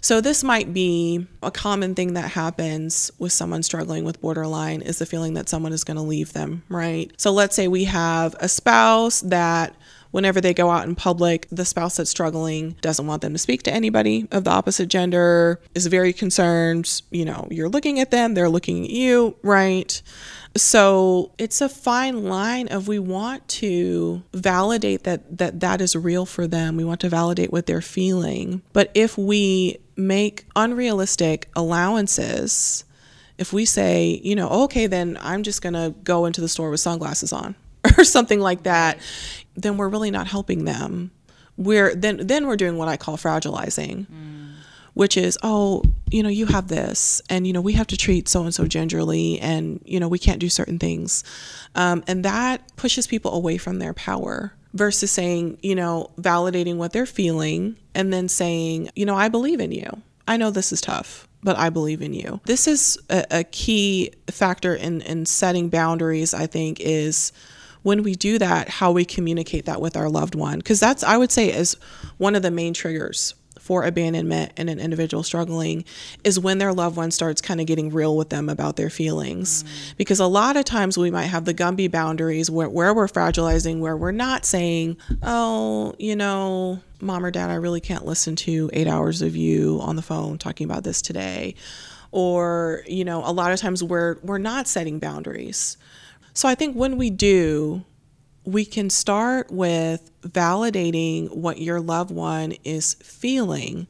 So, 0.01 0.21
this 0.21 0.43
might 0.43 0.71
be 0.71 1.25
a 1.41 1.49
common 1.49 1.95
thing 1.95 2.13
that 2.13 2.29
happens 2.29 3.09
with 3.17 3.31
someone 3.31 3.63
struggling 3.63 4.03
with 4.03 4.21
borderline 4.21 4.81
is 4.81 4.99
the 4.99 5.05
feeling 5.07 5.33
that 5.33 5.49
someone 5.49 5.73
is 5.73 5.83
going 5.83 5.97
to 5.97 6.03
leave 6.03 6.33
them, 6.33 6.61
right? 6.69 7.11
So, 7.17 7.31
let's 7.31 7.55
say 7.55 7.67
we 7.67 7.85
have 7.85 8.35
a 8.39 8.49
spouse 8.49 9.21
that 9.21 9.73
whenever 10.13 10.39
they 10.39 10.53
go 10.53 10.69
out 10.69 10.87
in 10.87 10.93
public, 10.93 11.47
the 11.51 11.65
spouse 11.65 11.97
that's 11.97 12.09
struggling 12.09 12.75
doesn't 12.81 13.07
want 13.07 13.23
them 13.23 13.33
to 13.33 13.39
speak 13.39 13.63
to 13.63 13.73
anybody 13.73 14.27
of 14.31 14.43
the 14.43 14.51
opposite 14.51 14.87
gender, 14.87 15.59
is 15.73 15.87
very 15.87 16.13
concerned, 16.13 17.01
you 17.09 17.25
know, 17.25 17.47
you're 17.49 17.67
looking 17.67 17.99
at 17.99 18.11
them, 18.11 18.35
they're 18.35 18.47
looking 18.47 18.83
at 18.83 18.91
you, 18.91 19.35
right? 19.41 20.03
So 20.55 21.31
it's 21.39 21.61
a 21.61 21.67
fine 21.67 22.25
line 22.25 22.67
of 22.67 22.87
we 22.87 22.99
want 22.99 23.47
to 23.47 24.21
validate 24.33 25.03
that 25.03 25.39
that 25.39 25.61
that 25.61 25.81
is 25.81 25.95
real 25.95 26.27
for 26.27 26.45
them. 26.45 26.77
We 26.77 26.85
want 26.85 27.01
to 27.01 27.09
validate 27.09 27.51
what 27.51 27.65
they're 27.65 27.81
feeling. 27.81 28.61
But 28.71 28.91
if 28.93 29.17
we 29.17 29.79
make 29.95 30.45
unrealistic 30.55 31.49
allowances, 31.55 32.85
if 33.39 33.51
we 33.51 33.65
say, 33.65 34.21
you 34.23 34.35
know, 34.35 34.47
okay, 34.65 34.85
then 34.85 35.17
I'm 35.21 35.41
just 35.41 35.63
going 35.63 35.73
to 35.73 35.95
go 36.03 36.25
into 36.25 36.39
the 36.39 36.47
store 36.47 36.69
with 36.69 36.81
sunglasses 36.81 37.33
on 37.33 37.55
or 37.97 38.03
something 38.03 38.39
like 38.39 38.63
that, 38.63 38.97
then 39.55 39.77
we're 39.77 39.89
really 39.89 40.11
not 40.11 40.27
helping 40.27 40.65
them. 40.65 41.11
We're 41.57 41.93
then 41.95 42.25
then 42.25 42.47
we're 42.47 42.57
doing 42.57 42.77
what 42.77 42.87
I 42.87 42.97
call 42.97 43.17
fragilizing. 43.17 44.07
Mm. 44.07 44.39
Which 44.95 45.17
is, 45.17 45.39
oh, 45.41 45.81
you 46.11 46.21
know, 46.21 46.29
you 46.29 46.45
have 46.45 46.67
this, 46.67 47.19
and 47.27 47.47
you 47.47 47.53
know, 47.53 47.61
we 47.61 47.73
have 47.73 47.87
to 47.87 47.97
treat 47.97 48.29
so 48.29 48.43
and 48.43 48.53
so 48.53 48.67
gingerly, 48.67 49.39
and 49.39 49.81
you 49.85 49.99
know, 49.99 50.07
we 50.07 50.19
can't 50.19 50.37
do 50.37 50.49
certain 50.49 50.77
things, 50.77 51.23
um, 51.73 52.03
and 52.05 52.23
that 52.25 52.75
pushes 52.75 53.07
people 53.07 53.33
away 53.33 53.57
from 53.57 53.79
their 53.79 53.95
power 53.95 54.53
versus 54.75 55.09
saying, 55.11 55.57
you 55.63 55.73
know, 55.73 56.11
validating 56.19 56.75
what 56.75 56.93
they're 56.93 57.07
feeling, 57.07 57.75
and 57.95 58.13
then 58.13 58.29
saying, 58.29 58.91
you 58.95 59.03
know, 59.03 59.15
I 59.15 59.29
believe 59.29 59.59
in 59.59 59.71
you. 59.71 60.03
I 60.27 60.37
know 60.37 60.51
this 60.51 60.71
is 60.71 60.79
tough, 60.79 61.27
but 61.41 61.57
I 61.57 61.71
believe 61.71 62.03
in 62.03 62.13
you. 62.13 62.39
This 62.45 62.67
is 62.67 62.99
a, 63.09 63.25
a 63.31 63.43
key 63.45 64.11
factor 64.29 64.75
in 64.75 65.01
in 65.01 65.25
setting 65.25 65.69
boundaries. 65.69 66.35
I 66.35 66.45
think 66.45 66.79
is 66.79 67.31
when 67.83 68.03
we 68.03 68.15
do 68.15 68.39
that, 68.39 68.69
how 68.69 68.91
we 68.91 69.05
communicate 69.05 69.65
that 69.65 69.79
with 69.79 69.95
our 69.95 70.09
loved 70.09 70.35
one. 70.35 70.57
Because 70.57 70.79
that's, 70.79 71.03
I 71.03 71.17
would 71.17 71.31
say, 71.31 71.51
is 71.51 71.77
one 72.17 72.35
of 72.35 72.41
the 72.41 72.51
main 72.51 72.73
triggers 72.73 73.35
for 73.63 73.85
abandonment 73.85 74.51
in 74.57 74.67
an 74.67 74.77
individual 74.77 75.23
struggling 75.23 75.85
is 76.25 76.37
when 76.37 76.57
their 76.57 76.73
loved 76.73 76.97
one 76.97 77.09
starts 77.11 77.39
kind 77.41 77.61
of 77.61 77.65
getting 77.65 77.89
real 77.89 78.17
with 78.17 78.27
them 78.27 78.49
about 78.49 78.75
their 78.75 78.89
feelings. 78.89 79.63
Mm. 79.63 79.97
Because 79.97 80.19
a 80.19 80.27
lot 80.27 80.57
of 80.57 80.65
times 80.65 80.97
we 80.97 81.09
might 81.09 81.27
have 81.27 81.45
the 81.45 81.53
Gumby 81.53 81.89
boundaries 81.89 82.51
where, 82.51 82.67
where 82.67 82.93
we're 82.93 83.07
fragilizing, 83.07 83.79
where 83.79 83.95
we're 83.95 84.11
not 84.11 84.43
saying, 84.43 84.97
oh, 85.21 85.95
you 85.97 86.13
know, 86.13 86.81
mom 86.99 87.23
or 87.25 87.31
dad, 87.31 87.49
I 87.49 87.55
really 87.55 87.79
can't 87.79 88.05
listen 88.05 88.35
to 88.37 88.69
eight 88.73 88.87
hours 88.87 89.21
of 89.21 89.33
you 89.33 89.79
on 89.81 89.95
the 89.95 90.01
phone 90.01 90.37
talking 90.37 90.65
about 90.65 90.83
this 90.83 91.01
today. 91.01 91.55
Or, 92.11 92.83
you 92.85 93.05
know, 93.05 93.23
a 93.25 93.31
lot 93.31 93.53
of 93.53 93.61
times 93.61 93.81
we're 93.81 94.17
we're 94.23 94.39
not 94.39 94.67
setting 94.67 94.99
boundaries. 94.99 95.77
So 96.33 96.47
I 96.47 96.55
think 96.55 96.75
when 96.75 96.97
we 96.97 97.09
do, 97.09 97.83
we 98.45 98.65
can 98.65 98.89
start 98.89 99.51
with 99.51 100.09
validating 100.21 101.33
what 101.33 101.59
your 101.59 101.79
loved 101.79 102.11
one 102.11 102.53
is 102.63 102.95
feeling, 102.95 103.87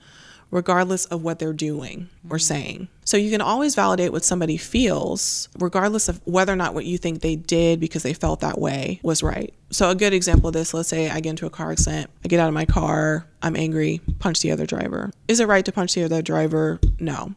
regardless 0.52 1.06
of 1.06 1.24
what 1.24 1.40
they're 1.40 1.54
doing 1.54 2.10
or 2.30 2.38
mm-hmm. 2.38 2.42
saying. 2.42 2.88
So 3.06 3.18
you 3.18 3.32
can 3.32 3.42
always 3.42 3.76
validate 3.76 4.12
what 4.12 4.24
somebody 4.24 4.58
feels, 4.58 5.50
regardless 5.60 6.08
of 6.08 6.22
whether 6.26 6.54
or 6.54 6.56
not 6.56 6.74
what 6.74 6.86
you 6.86 6.98
think 6.98 7.22
they 7.22 7.36
did 7.36 7.80
because 7.80 8.04
they 8.04 8.14
felt 8.14 8.42
that 8.42 8.60
way 8.60 9.00
was 9.04 9.24
right. 9.24 9.54
So, 9.72 9.90
a 9.90 9.96
good 9.96 10.14
example 10.14 10.50
of 10.50 10.54
this 10.54 10.74
let's 10.74 10.90
say 10.90 11.10
I 11.10 11.20
get 11.20 11.32
into 11.32 11.48
a 11.48 11.50
car 11.50 11.72
accident, 11.72 12.12
I 12.24 12.28
get 12.28 12.40
out 12.40 12.48
of 12.48 12.54
my 12.54 12.66
car, 12.66 13.26
I'm 13.42 13.56
angry, 13.56 14.02
punch 14.20 14.42
the 14.42 14.52
other 14.52 14.66
driver. 14.66 15.12
Is 15.28 15.40
it 15.40 15.48
right 15.48 15.66
to 15.66 15.72
punch 15.72 15.96
the 15.96 16.04
other 16.04 16.22
driver? 16.22 16.80
No. 17.00 17.34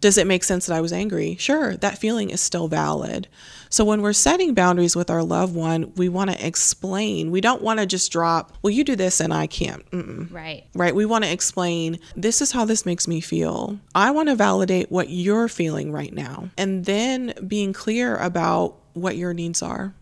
Does 0.00 0.16
it 0.16 0.26
make 0.26 0.44
sense 0.44 0.66
that 0.66 0.74
I 0.74 0.80
was 0.80 0.92
angry? 0.92 1.36
Sure, 1.38 1.76
that 1.76 1.98
feeling 1.98 2.30
is 2.30 2.40
still 2.40 2.68
valid. 2.68 3.28
So 3.68 3.84
when 3.84 4.02
we're 4.02 4.14
setting 4.14 4.54
boundaries 4.54 4.96
with 4.96 5.10
our 5.10 5.22
loved 5.22 5.54
one, 5.54 5.92
we 5.94 6.08
want 6.08 6.30
to 6.30 6.46
explain. 6.46 7.30
We 7.30 7.40
don't 7.40 7.62
want 7.62 7.80
to 7.80 7.86
just 7.86 8.10
drop, 8.10 8.56
well, 8.62 8.72
you 8.72 8.82
do 8.82 8.96
this 8.96 9.20
and 9.20 9.32
I 9.32 9.46
can't. 9.46 9.88
Mm-mm. 9.90 10.32
Right. 10.32 10.64
Right. 10.74 10.94
We 10.94 11.06
want 11.06 11.24
to 11.24 11.30
explain, 11.30 12.00
this 12.16 12.40
is 12.40 12.50
how 12.50 12.64
this 12.64 12.84
makes 12.84 13.06
me 13.06 13.20
feel. 13.20 13.78
I 13.94 14.10
want 14.10 14.28
to 14.28 14.34
validate 14.34 14.90
what 14.90 15.10
you're 15.10 15.48
feeling 15.48 15.92
right 15.92 16.12
now. 16.12 16.48
And 16.56 16.84
then 16.84 17.34
being 17.46 17.72
clear 17.72 18.16
about 18.16 18.76
what 18.94 19.16
your 19.16 19.32
needs 19.34 19.62
are. 19.62 19.94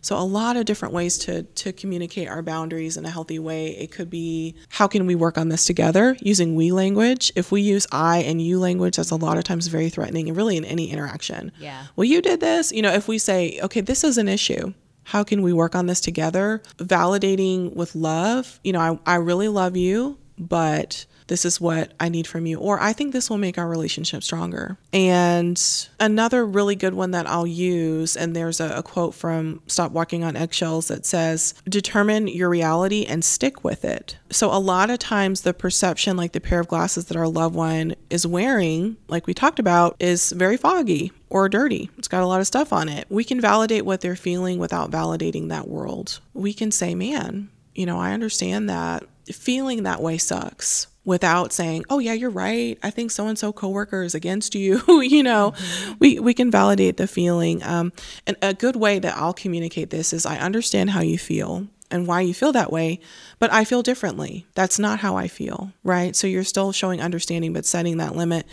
So 0.00 0.16
a 0.16 0.22
lot 0.22 0.56
of 0.56 0.64
different 0.64 0.94
ways 0.94 1.18
to 1.18 1.42
to 1.42 1.72
communicate 1.72 2.28
our 2.28 2.42
boundaries 2.42 2.96
in 2.96 3.04
a 3.04 3.10
healthy 3.10 3.38
way. 3.38 3.76
It 3.76 3.90
could 3.92 4.10
be 4.10 4.54
how 4.68 4.86
can 4.86 5.06
we 5.06 5.14
work 5.14 5.38
on 5.38 5.48
this 5.48 5.64
together 5.64 6.16
using 6.20 6.54
we 6.54 6.72
language. 6.72 7.32
If 7.36 7.50
we 7.52 7.60
use 7.60 7.86
I 7.92 8.18
and 8.18 8.40
you 8.40 8.58
language, 8.58 8.96
that's 8.96 9.10
a 9.10 9.16
lot 9.16 9.38
of 9.38 9.44
times 9.44 9.66
very 9.66 9.88
threatening 9.88 10.28
and 10.28 10.36
really 10.36 10.56
in 10.56 10.64
any 10.64 10.90
interaction. 10.90 11.52
Yeah. 11.58 11.86
Well, 11.96 12.04
you 12.04 12.22
did 12.22 12.40
this, 12.40 12.72
you 12.72 12.82
know, 12.82 12.92
if 12.92 13.08
we 13.08 13.18
say, 13.18 13.58
okay, 13.62 13.80
this 13.80 14.04
is 14.04 14.18
an 14.18 14.28
issue. 14.28 14.72
How 15.04 15.24
can 15.24 15.40
we 15.40 15.54
work 15.54 15.74
on 15.74 15.86
this 15.86 16.00
together? 16.02 16.62
Validating 16.76 17.74
with 17.74 17.94
love. 17.94 18.60
You 18.62 18.74
know, 18.74 19.00
I, 19.06 19.14
I 19.14 19.16
really 19.16 19.48
love 19.48 19.74
you, 19.74 20.18
but 20.36 21.06
this 21.28 21.44
is 21.44 21.60
what 21.60 21.92
I 22.00 22.08
need 22.08 22.26
from 22.26 22.46
you, 22.46 22.58
or 22.58 22.80
I 22.80 22.92
think 22.92 23.12
this 23.12 23.30
will 23.30 23.38
make 23.38 23.56
our 23.56 23.68
relationship 23.68 24.22
stronger. 24.22 24.76
And 24.92 25.62
another 26.00 26.44
really 26.44 26.74
good 26.74 26.94
one 26.94 27.12
that 27.12 27.26
I'll 27.26 27.46
use, 27.46 28.16
and 28.16 28.34
there's 28.34 28.60
a, 28.60 28.78
a, 28.78 28.82
quote 28.82 29.14
from 29.14 29.62
Stop 29.66 29.92
Walking 29.92 30.24
on 30.24 30.36
Eggshells 30.36 30.88
that 30.88 31.06
says, 31.06 31.54
Determine 31.68 32.28
your 32.28 32.48
reality 32.48 33.04
and 33.04 33.24
stick 33.24 33.62
with 33.62 33.84
it. 33.84 34.16
So, 34.30 34.50
a 34.50 34.58
lot 34.58 34.90
of 34.90 34.98
times, 34.98 35.42
the 35.42 35.54
perception, 35.54 36.16
like 36.16 36.32
the 36.32 36.40
pair 36.40 36.60
of 36.60 36.68
glasses 36.68 37.06
that 37.06 37.16
our 37.16 37.28
loved 37.28 37.54
one 37.54 37.94
is 38.10 38.26
wearing, 38.26 38.96
like 39.08 39.26
we 39.26 39.34
talked 39.34 39.58
about, 39.58 39.96
is 40.00 40.32
very 40.32 40.56
foggy 40.56 41.12
or 41.30 41.48
dirty. 41.48 41.90
It's 41.98 42.08
got 42.08 42.22
a 42.22 42.26
lot 42.26 42.40
of 42.40 42.46
stuff 42.46 42.72
on 42.72 42.88
it. 42.88 43.06
We 43.10 43.24
can 43.24 43.40
validate 43.40 43.84
what 43.84 44.00
they're 44.00 44.16
feeling 44.16 44.58
without 44.58 44.90
validating 44.90 45.48
that 45.48 45.68
world. 45.68 46.20
We 46.32 46.54
can 46.54 46.70
say, 46.70 46.94
Man, 46.94 47.50
you 47.74 47.86
know, 47.86 47.98
I 47.98 48.12
understand 48.12 48.68
that 48.70 49.04
feeling 49.26 49.82
that 49.82 50.00
way 50.00 50.16
sucks 50.18 50.86
without 51.08 51.54
saying, 51.54 51.84
"Oh 51.88 51.98
yeah, 51.98 52.12
you're 52.12 52.30
right. 52.30 52.78
I 52.82 52.90
think 52.90 53.10
so 53.10 53.26
and 53.26 53.38
so 53.38 53.52
coworker 53.52 54.02
is 54.02 54.14
against 54.14 54.54
you." 54.54 54.82
you 55.02 55.22
know, 55.22 55.52
mm-hmm. 55.52 55.92
we 55.98 56.20
we 56.20 56.34
can 56.34 56.50
validate 56.50 56.98
the 56.98 57.08
feeling. 57.08 57.62
Um, 57.62 57.92
and 58.26 58.36
a 58.42 58.54
good 58.54 58.76
way 58.76 58.98
that 59.00 59.16
I'll 59.16 59.32
communicate 59.32 59.90
this 59.90 60.12
is, 60.12 60.26
I 60.26 60.36
understand 60.36 60.90
how 60.90 61.00
you 61.00 61.18
feel 61.18 61.66
and 61.90 62.06
why 62.06 62.20
you 62.20 62.34
feel 62.34 62.52
that 62.52 62.70
way, 62.70 63.00
but 63.38 63.50
I 63.50 63.64
feel 63.64 63.82
differently. 63.82 64.46
That's 64.54 64.78
not 64.78 65.00
how 65.00 65.16
I 65.16 65.26
feel, 65.26 65.72
right? 65.82 66.14
So 66.14 66.26
you're 66.26 66.44
still 66.44 66.70
showing 66.70 67.00
understanding, 67.00 67.54
but 67.54 67.64
setting 67.64 67.96
that 67.96 68.14
limit. 68.14 68.46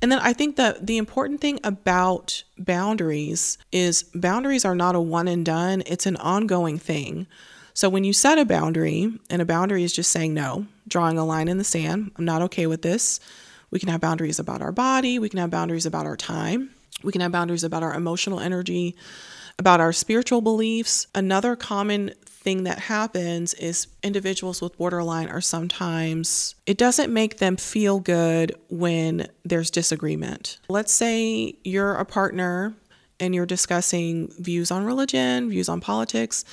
And 0.00 0.10
then 0.10 0.20
I 0.20 0.32
think 0.32 0.56
that 0.56 0.86
the 0.86 0.96
important 0.96 1.42
thing 1.42 1.60
about 1.62 2.44
boundaries 2.56 3.58
is 3.70 4.04
boundaries 4.14 4.64
are 4.64 4.74
not 4.74 4.94
a 4.94 5.00
one 5.00 5.28
and 5.28 5.44
done, 5.44 5.82
it's 5.84 6.06
an 6.06 6.16
ongoing 6.16 6.78
thing. 6.78 7.26
So 7.78 7.88
when 7.88 8.02
you 8.02 8.12
set 8.12 8.38
a 8.38 8.44
boundary, 8.44 9.08
and 9.30 9.40
a 9.40 9.44
boundary 9.44 9.84
is 9.84 9.92
just 9.92 10.10
saying 10.10 10.34
no, 10.34 10.66
drawing 10.88 11.16
a 11.16 11.24
line 11.24 11.46
in 11.46 11.58
the 11.58 11.62
sand, 11.62 12.10
I'm 12.16 12.24
not 12.24 12.42
okay 12.42 12.66
with 12.66 12.82
this. 12.82 13.20
We 13.70 13.78
can 13.78 13.88
have 13.88 14.00
boundaries 14.00 14.40
about 14.40 14.62
our 14.62 14.72
body, 14.72 15.20
we 15.20 15.28
can 15.28 15.38
have 15.38 15.50
boundaries 15.50 15.86
about 15.86 16.04
our 16.04 16.16
time, 16.16 16.70
we 17.04 17.12
can 17.12 17.20
have 17.20 17.30
boundaries 17.30 17.62
about 17.62 17.84
our 17.84 17.94
emotional 17.94 18.40
energy, 18.40 18.96
about 19.60 19.78
our 19.78 19.92
spiritual 19.92 20.40
beliefs. 20.40 21.06
Another 21.14 21.54
common 21.54 22.14
thing 22.26 22.64
that 22.64 22.80
happens 22.80 23.54
is 23.54 23.86
individuals 24.02 24.60
with 24.60 24.76
borderline 24.76 25.28
are 25.28 25.40
sometimes, 25.40 26.56
it 26.66 26.78
doesn't 26.78 27.12
make 27.14 27.38
them 27.38 27.56
feel 27.56 28.00
good 28.00 28.56
when 28.70 29.28
there's 29.44 29.70
disagreement. 29.70 30.58
Let's 30.68 30.92
say 30.92 31.54
you're 31.62 31.94
a 31.94 32.04
partner 32.04 32.74
and 33.20 33.34
you're 33.34 33.46
discussing 33.46 34.32
views 34.38 34.70
on 34.70 34.84
religion, 34.84 35.50
views 35.50 35.68
on 35.68 35.80
politics, 35.80 36.44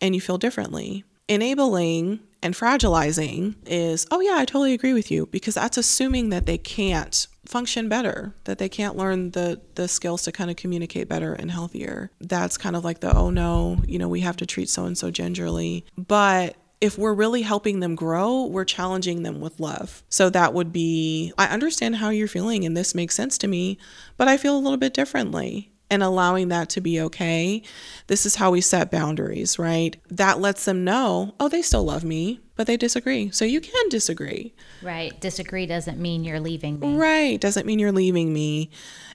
and 0.00 0.14
you 0.14 0.20
feel 0.20 0.38
differently. 0.38 1.04
Enabling 1.28 2.20
and 2.42 2.54
fragilizing 2.54 3.54
is, 3.66 4.06
oh, 4.10 4.20
yeah, 4.20 4.34
I 4.36 4.44
totally 4.44 4.74
agree 4.74 4.92
with 4.92 5.10
you, 5.10 5.26
because 5.26 5.54
that's 5.54 5.78
assuming 5.78 6.28
that 6.28 6.46
they 6.46 6.58
can't 6.58 7.26
function 7.46 7.88
better, 7.88 8.34
that 8.44 8.58
they 8.58 8.68
can't 8.68 8.96
learn 8.96 9.30
the, 9.30 9.60
the 9.74 9.88
skills 9.88 10.22
to 10.22 10.32
kind 10.32 10.50
of 10.50 10.56
communicate 10.56 11.08
better 11.08 11.32
and 11.32 11.50
healthier. 11.50 12.10
That's 12.20 12.58
kind 12.58 12.76
of 12.76 12.84
like 12.84 13.00
the, 13.00 13.16
oh, 13.16 13.30
no, 13.30 13.78
you 13.86 13.98
know, 13.98 14.08
we 14.08 14.20
have 14.20 14.36
to 14.38 14.46
treat 14.46 14.68
so 14.68 14.84
and 14.84 14.96
so 14.96 15.10
gingerly. 15.10 15.86
But 15.96 16.56
if 16.80 16.98
we're 16.98 17.14
really 17.14 17.40
helping 17.42 17.80
them 17.80 17.94
grow, 17.94 18.44
we're 18.44 18.66
challenging 18.66 19.22
them 19.22 19.40
with 19.40 19.58
love. 19.58 20.02
So 20.10 20.28
that 20.30 20.52
would 20.52 20.70
be 20.70 21.32
I 21.38 21.46
understand 21.46 21.96
how 21.96 22.10
you're 22.10 22.28
feeling 22.28 22.66
and 22.66 22.76
this 22.76 22.94
makes 22.94 23.14
sense 23.14 23.38
to 23.38 23.48
me, 23.48 23.78
but 24.18 24.28
I 24.28 24.36
feel 24.36 24.54
a 24.54 24.60
little 24.60 24.76
bit 24.76 24.92
differently 24.92 25.70
and 25.90 26.02
allowing 26.02 26.48
that 26.48 26.68
to 26.70 26.80
be 26.80 27.00
okay. 27.00 27.62
This 28.06 28.26
is 28.26 28.36
how 28.36 28.50
we 28.50 28.60
set 28.60 28.90
boundaries, 28.90 29.58
right? 29.58 29.96
That 30.10 30.40
lets 30.40 30.64
them 30.64 30.84
know, 30.84 31.34
oh, 31.38 31.48
they 31.48 31.62
still 31.62 31.84
love 31.84 32.04
me, 32.04 32.40
but 32.56 32.66
they 32.66 32.76
disagree. 32.76 33.30
So 33.30 33.44
you 33.44 33.60
can 33.60 33.88
disagree. 33.88 34.54
Right. 34.82 35.18
Disagree 35.20 35.66
doesn't 35.66 35.98
mean 35.98 36.24
you're 36.24 36.40
leaving 36.40 36.80
me. 36.80 36.96
Right. 36.96 37.40
Doesn't 37.40 37.66
mean 37.66 37.78
you're 37.78 37.92
leaving 37.92 38.32
me. 38.32 38.70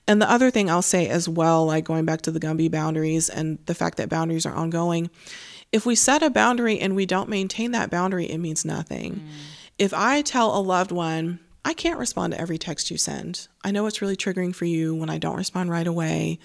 And 0.07 0.21
the 0.21 0.29
other 0.29 0.51
thing 0.51 0.69
I'll 0.69 0.81
say 0.81 1.07
as 1.07 1.27
well, 1.27 1.65
like 1.65 1.85
going 1.85 2.05
back 2.05 2.21
to 2.21 2.31
the 2.31 2.39
Gumby 2.39 2.69
boundaries 2.71 3.29
and 3.29 3.59
the 3.65 3.75
fact 3.75 3.97
that 3.97 4.09
boundaries 4.09 4.45
are 4.45 4.55
ongoing, 4.55 5.09
if 5.71 5.85
we 5.85 5.95
set 5.95 6.23
a 6.23 6.29
boundary 6.29 6.79
and 6.79 6.95
we 6.95 7.05
don't 7.05 7.29
maintain 7.29 7.71
that 7.71 7.91
boundary, 7.91 8.25
it 8.25 8.39
means 8.39 8.65
nothing. 8.65 9.15
Mm. 9.15 9.27
If 9.77 9.93
I 9.93 10.21
tell 10.21 10.57
a 10.57 10.61
loved 10.61 10.91
one, 10.91 11.39
I 11.65 11.73
can't 11.73 11.99
respond 11.99 12.33
to 12.33 12.41
every 12.41 12.57
text 12.57 12.89
you 12.89 12.97
send. 12.97 13.47
I 13.63 13.71
know 13.71 13.85
it's 13.85 14.01
really 14.01 14.15
triggering 14.15 14.55
for 14.55 14.65
you 14.65 14.95
when 14.95 15.09
I 15.09 15.17
don't 15.17 15.37
respond 15.37 15.69
right 15.69 15.87
away 15.87 16.39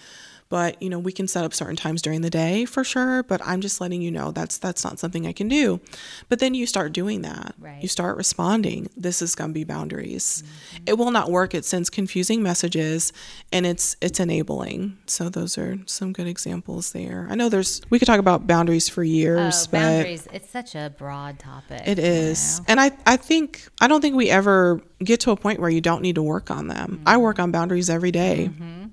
but 0.54 0.80
you 0.80 0.88
know 0.88 1.00
we 1.00 1.10
can 1.10 1.26
set 1.26 1.44
up 1.44 1.52
certain 1.52 1.74
times 1.74 2.00
during 2.00 2.20
the 2.20 2.30
day 2.30 2.64
for 2.64 2.84
sure 2.84 3.24
but 3.24 3.40
i'm 3.44 3.60
just 3.60 3.80
letting 3.80 4.00
you 4.00 4.08
know 4.08 4.30
that's 4.30 4.56
that's 4.58 4.84
not 4.84 5.00
something 5.00 5.26
i 5.26 5.32
can 5.32 5.48
do 5.48 5.80
but 6.28 6.38
then 6.38 6.54
you 6.54 6.64
start 6.64 6.92
doing 6.92 7.22
that 7.22 7.56
right. 7.58 7.82
you 7.82 7.88
start 7.88 8.16
responding 8.16 8.88
this 8.96 9.20
is 9.20 9.34
gumby 9.34 9.66
boundaries 9.66 10.44
mm-hmm. 10.46 10.84
it 10.86 10.96
will 10.96 11.10
not 11.10 11.28
work 11.28 11.56
it 11.56 11.64
sends 11.64 11.90
confusing 11.90 12.40
messages 12.40 13.12
and 13.52 13.66
it's 13.66 13.96
it's 14.00 14.20
enabling 14.20 14.96
so 15.08 15.28
those 15.28 15.58
are 15.58 15.76
some 15.86 16.12
good 16.12 16.28
examples 16.28 16.92
there 16.92 17.26
i 17.28 17.34
know 17.34 17.48
there's 17.48 17.82
we 17.90 17.98
could 17.98 18.06
talk 18.06 18.20
about 18.20 18.46
boundaries 18.46 18.88
for 18.88 19.02
years 19.02 19.66
oh, 19.66 19.70
boundaries 19.72 20.28
it's 20.32 20.50
such 20.50 20.76
a 20.76 20.94
broad 20.96 21.36
topic 21.36 21.82
it 21.84 21.98
is 21.98 22.60
know? 22.60 22.66
and 22.68 22.80
i 22.80 22.92
i 23.06 23.16
think 23.16 23.66
i 23.80 23.88
don't 23.88 24.00
think 24.00 24.14
we 24.14 24.30
ever 24.30 24.80
get 25.00 25.18
to 25.18 25.32
a 25.32 25.36
point 25.36 25.58
where 25.58 25.68
you 25.68 25.80
don't 25.80 26.00
need 26.00 26.14
to 26.14 26.22
work 26.22 26.48
on 26.48 26.68
them 26.68 26.98
mm-hmm. 26.98 27.08
i 27.08 27.16
work 27.16 27.40
on 27.40 27.50
boundaries 27.50 27.90
every 27.90 28.12
day, 28.12 28.48
mm-hmm. 28.52 28.84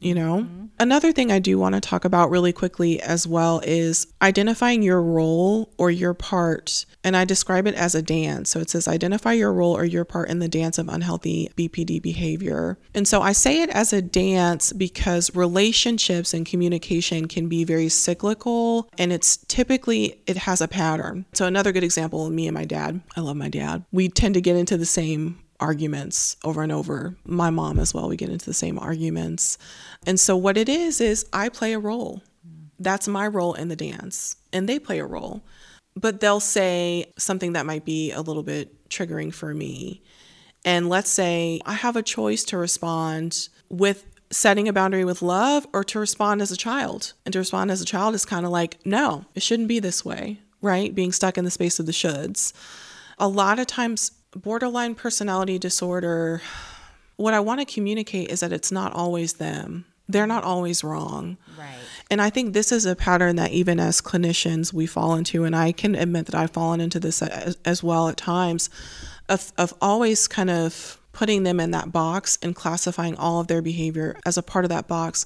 you 0.00 0.16
know 0.16 0.38
mm-hmm. 0.38 0.63
Another 0.78 1.12
thing 1.12 1.30
I 1.30 1.38
do 1.38 1.58
want 1.58 1.74
to 1.74 1.80
talk 1.80 2.04
about 2.04 2.30
really 2.30 2.52
quickly 2.52 3.00
as 3.00 3.26
well 3.26 3.60
is 3.64 4.06
identifying 4.20 4.82
your 4.82 5.00
role 5.00 5.72
or 5.78 5.90
your 5.90 6.14
part. 6.14 6.84
And 7.04 7.16
I 7.16 7.24
describe 7.24 7.66
it 7.66 7.74
as 7.74 7.94
a 7.94 8.02
dance. 8.02 8.50
So 8.50 8.60
it 8.60 8.70
says 8.70 8.88
identify 8.88 9.32
your 9.32 9.52
role 9.52 9.76
or 9.76 9.84
your 9.84 10.04
part 10.04 10.28
in 10.30 10.40
the 10.40 10.48
dance 10.48 10.78
of 10.78 10.88
unhealthy 10.88 11.50
BPD 11.56 12.02
behavior. 12.02 12.78
And 12.94 13.06
so 13.06 13.22
I 13.22 13.32
say 13.32 13.62
it 13.62 13.70
as 13.70 13.92
a 13.92 14.02
dance 14.02 14.72
because 14.72 15.34
relationships 15.34 16.34
and 16.34 16.44
communication 16.44 17.28
can 17.28 17.48
be 17.48 17.64
very 17.64 17.88
cyclical 17.88 18.88
and 18.98 19.12
it's 19.12 19.36
typically 19.36 20.20
it 20.26 20.38
has 20.38 20.60
a 20.60 20.68
pattern. 20.68 21.24
So 21.34 21.46
another 21.46 21.72
good 21.72 21.84
example, 21.84 22.28
me 22.30 22.48
and 22.48 22.54
my 22.54 22.64
dad. 22.64 23.00
I 23.16 23.20
love 23.20 23.36
my 23.36 23.48
dad. 23.48 23.84
We 23.92 24.08
tend 24.08 24.34
to 24.34 24.40
get 24.40 24.56
into 24.56 24.76
the 24.76 24.86
same 24.86 25.38
arguments 25.60 26.36
over 26.44 26.62
and 26.62 26.72
over. 26.72 27.16
My 27.24 27.50
mom 27.50 27.78
as 27.78 27.94
well, 27.94 28.08
we 28.08 28.16
get 28.16 28.28
into 28.28 28.46
the 28.46 28.54
same 28.54 28.78
arguments. 28.78 29.58
And 30.06 30.18
so 30.18 30.36
what 30.36 30.56
it 30.56 30.68
is 30.68 31.00
is 31.00 31.26
I 31.32 31.48
play 31.48 31.72
a 31.72 31.78
role. 31.78 32.22
That's 32.78 33.08
my 33.08 33.26
role 33.26 33.54
in 33.54 33.68
the 33.68 33.76
dance, 33.76 34.36
and 34.52 34.68
they 34.68 34.78
play 34.78 34.98
a 34.98 35.06
role. 35.06 35.42
But 35.96 36.20
they'll 36.20 36.40
say 36.40 37.12
something 37.16 37.52
that 37.52 37.66
might 37.66 37.84
be 37.84 38.10
a 38.10 38.20
little 38.20 38.42
bit 38.42 38.88
triggering 38.88 39.32
for 39.32 39.54
me. 39.54 40.02
And 40.64 40.88
let's 40.88 41.10
say 41.10 41.60
I 41.64 41.74
have 41.74 41.94
a 41.94 42.02
choice 42.02 42.42
to 42.44 42.58
respond 42.58 43.48
with 43.68 44.06
setting 44.30 44.66
a 44.66 44.72
boundary 44.72 45.04
with 45.04 45.22
love 45.22 45.66
or 45.72 45.84
to 45.84 45.98
respond 46.00 46.42
as 46.42 46.50
a 46.50 46.56
child. 46.56 47.12
And 47.24 47.32
to 47.32 47.38
respond 47.38 47.70
as 47.70 47.80
a 47.80 47.84
child 47.84 48.14
is 48.14 48.24
kind 48.24 48.44
of 48.44 48.50
like, 48.50 48.84
no, 48.84 49.24
it 49.34 49.42
shouldn't 49.42 49.68
be 49.68 49.78
this 49.78 50.04
way, 50.04 50.40
right? 50.60 50.92
Being 50.92 51.12
stuck 51.12 51.38
in 51.38 51.44
the 51.44 51.50
space 51.50 51.78
of 51.78 51.86
the 51.86 51.92
shoulds. 51.92 52.52
A 53.18 53.28
lot 53.28 53.60
of 53.60 53.68
times, 53.68 54.10
borderline 54.36 54.94
personality 54.94 55.58
disorder, 55.58 56.42
what 57.16 57.34
I 57.34 57.40
want 57.40 57.60
to 57.60 57.66
communicate 57.66 58.30
is 58.30 58.40
that 58.40 58.52
it's 58.52 58.72
not 58.72 58.92
always 58.92 59.34
them. 59.34 59.84
They're 60.08 60.26
not 60.26 60.44
always 60.44 60.84
wrong. 60.84 61.38
Right. 61.58 61.78
And 62.10 62.20
I 62.20 62.28
think 62.30 62.52
this 62.52 62.70
is 62.70 62.84
a 62.84 62.94
pattern 62.94 63.36
that 63.36 63.52
even 63.52 63.80
as 63.80 64.02
clinicians 64.02 64.72
we 64.72 64.86
fall 64.86 65.14
into, 65.14 65.44
and 65.44 65.56
I 65.56 65.72
can 65.72 65.94
admit 65.94 66.26
that 66.26 66.34
I've 66.34 66.50
fallen 66.50 66.80
into 66.80 67.00
this 67.00 67.22
as, 67.22 67.56
as 67.64 67.82
well 67.82 68.08
at 68.08 68.16
times, 68.16 68.68
of, 69.28 69.52
of 69.56 69.72
always 69.80 70.28
kind 70.28 70.50
of 70.50 70.98
putting 71.12 71.44
them 71.44 71.60
in 71.60 71.70
that 71.70 71.92
box 71.92 72.38
and 72.42 72.54
classifying 72.54 73.16
all 73.16 73.40
of 73.40 73.46
their 73.46 73.62
behavior 73.62 74.16
as 74.26 74.36
a 74.36 74.42
part 74.42 74.64
of 74.64 74.68
that 74.68 74.88
box. 74.88 75.24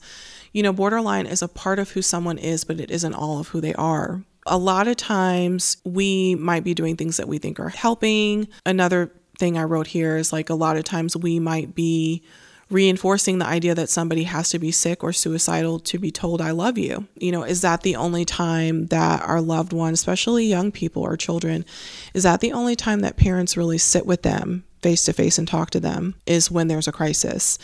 You 0.53 0.63
know, 0.63 0.73
borderline 0.73 1.27
is 1.27 1.43
a 1.43 1.49
part 1.49 1.79
of 1.79 1.91
who 1.91 2.03
someone 2.03 2.39
is, 2.39 2.63
but 2.63 2.79
it 2.79 2.91
isn't 2.91 3.15
all 3.15 3.41
of 3.41 3.49
who 3.49 3.61
they 3.61 3.75
are 3.75 4.23
a 4.49 4.57
lot 4.57 4.89
of 4.89 4.97
times 4.97 5.77
we 5.85 6.35
might 6.35 6.65
be 6.65 6.75
doing 6.75 6.97
things 6.97 7.17
that 7.17 7.29
we 7.29 7.39
think 7.39 7.61
are 7.61 7.69
helping. 7.69 8.49
Another 8.67 9.13
thing 9.39 9.57
I 9.57 9.65
wrote 9.65 9.87
here 9.87 10.17
is 10.17 10.33
like 10.33 10.51
a 10.51 10.55
lot 10.55 10.77
of 10.77 10.85
times 10.85 11.17
we 11.17 11.39
might 11.39 11.75
be 11.75 12.23
reinforcing 12.71 13.39
the 13.39 13.47
idea 13.47 13.75
that 13.75 13.89
somebody 13.89 14.25
has 14.25 14.51
to 14.51 14.59
be 14.59 14.71
sick 14.71 15.03
or 15.03 15.13
suicidal 15.13 15.79
to 15.79 15.99
be 15.99 16.11
told 16.11 16.41
I 16.41 16.51
love 16.51 16.77
you. 16.77 17.07
You 17.17 17.33
know, 17.33 17.43
is 17.43 17.63
that 17.63 17.83
the 17.83 17.97
only 17.97 18.25
time 18.25 18.87
that 18.87 19.23
our 19.23 19.41
loved 19.41 19.73
one, 19.73 19.95
especially 19.95 20.45
young 20.47 20.71
people 20.71 21.03
or 21.03 21.17
children, 21.17 21.65
is 22.13 22.25
that 22.25 22.41
the 22.41 22.53
only 22.53 22.77
time 22.77 23.01
that 23.01 23.17
parents 23.17 23.57
really 23.57 23.79
sit 23.79 24.05
with 24.05 24.23
them 24.23 24.65
face 24.83 25.05
to 25.05 25.13
face 25.13 25.39
and 25.39 25.47
talk 25.47 25.71
to 25.71 25.81
them 25.81 26.15
is 26.27 26.51
when 26.51 26.69
there's 26.69 26.89
a 26.89 26.93
crisis. 26.93 27.59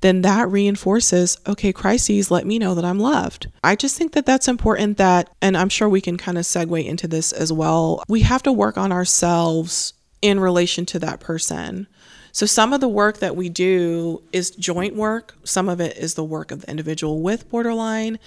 Then 0.00 0.22
that 0.22 0.50
reinforces, 0.50 1.38
okay, 1.46 1.72
crises 1.72 2.30
let 2.30 2.46
me 2.46 2.58
know 2.58 2.74
that 2.74 2.84
I'm 2.84 3.00
loved. 3.00 3.48
I 3.64 3.76
just 3.76 3.96
think 3.96 4.12
that 4.12 4.26
that's 4.26 4.48
important 4.48 4.98
that, 4.98 5.30
and 5.40 5.56
I'm 5.56 5.68
sure 5.68 5.88
we 5.88 6.00
can 6.00 6.16
kind 6.16 6.38
of 6.38 6.44
segue 6.44 6.84
into 6.84 7.08
this 7.08 7.32
as 7.32 7.52
well. 7.52 8.02
We 8.08 8.20
have 8.20 8.42
to 8.44 8.52
work 8.52 8.78
on 8.78 8.92
ourselves 8.92 9.94
in 10.22 10.40
relation 10.40 10.86
to 10.86 10.98
that 11.00 11.20
person. 11.20 11.86
So, 12.32 12.46
some 12.46 12.72
of 12.72 12.80
the 12.80 12.88
work 12.88 13.18
that 13.18 13.36
we 13.36 13.48
do 13.48 14.22
is 14.32 14.50
joint 14.50 14.94
work, 14.94 15.34
some 15.44 15.68
of 15.68 15.80
it 15.80 15.96
is 15.96 16.14
the 16.14 16.24
work 16.24 16.50
of 16.50 16.60
the 16.60 16.70
individual 16.70 17.20
with 17.20 17.48
borderline, 17.48 18.18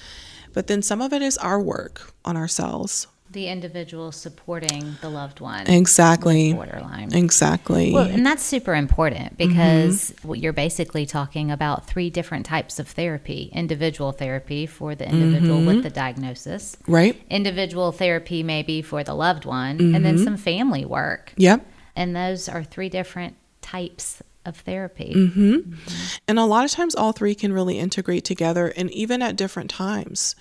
but 0.53 0.67
then 0.67 0.81
some 0.81 1.01
of 1.01 1.13
it 1.13 1.21
is 1.21 1.37
our 1.37 1.61
work 1.61 2.11
on 2.25 2.35
ourselves 2.35 3.07
the 3.31 3.47
individual 3.47 4.11
supporting 4.11 4.97
the 5.01 5.09
loved 5.09 5.39
one 5.39 5.67
exactly 5.67 6.53
borderline 6.53 7.13
exactly 7.13 7.91
well 7.93 8.07
and 8.07 8.25
that's 8.25 8.43
super 8.43 8.75
important 8.75 9.37
because 9.37 10.11
mm-hmm. 10.11 10.35
you're 10.35 10.53
basically 10.53 11.05
talking 11.05 11.49
about 11.51 11.87
three 11.87 12.09
different 12.09 12.45
types 12.45 12.79
of 12.79 12.87
therapy 12.87 13.49
individual 13.53 14.11
therapy 14.11 14.65
for 14.65 14.95
the 14.95 15.07
individual 15.07 15.57
mm-hmm. 15.57 15.67
with 15.67 15.83
the 15.83 15.89
diagnosis 15.89 16.75
right 16.87 17.21
individual 17.29 17.91
therapy 17.91 18.43
maybe 18.43 18.81
for 18.81 19.03
the 19.03 19.13
loved 19.13 19.45
one 19.45 19.77
mm-hmm. 19.77 19.95
and 19.95 20.05
then 20.05 20.15
mm-hmm. 20.15 20.23
some 20.23 20.37
family 20.37 20.85
work 20.85 21.33
yep 21.37 21.65
and 21.95 22.15
those 22.15 22.49
are 22.49 22.63
three 22.63 22.89
different 22.89 23.35
types 23.61 24.21
of 24.45 24.57
therapy. 24.57 25.13
Mm-hmm. 25.15 25.53
Mm-hmm. 25.53 26.15
And 26.27 26.39
a 26.39 26.45
lot 26.45 26.65
of 26.65 26.71
times, 26.71 26.95
all 26.95 27.11
three 27.11 27.35
can 27.35 27.53
really 27.53 27.77
integrate 27.77 28.25
together, 28.25 28.73
and 28.75 28.91
even 28.91 29.21
at 29.21 29.35
different 29.35 29.69
times. 29.69 30.35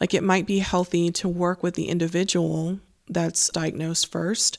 Like 0.00 0.14
it 0.14 0.22
might 0.22 0.46
be 0.46 0.58
healthy 0.58 1.10
to 1.12 1.28
work 1.28 1.62
with 1.62 1.74
the 1.74 1.88
individual 1.88 2.80
that's 3.08 3.48
diagnosed 3.50 4.10
first 4.10 4.58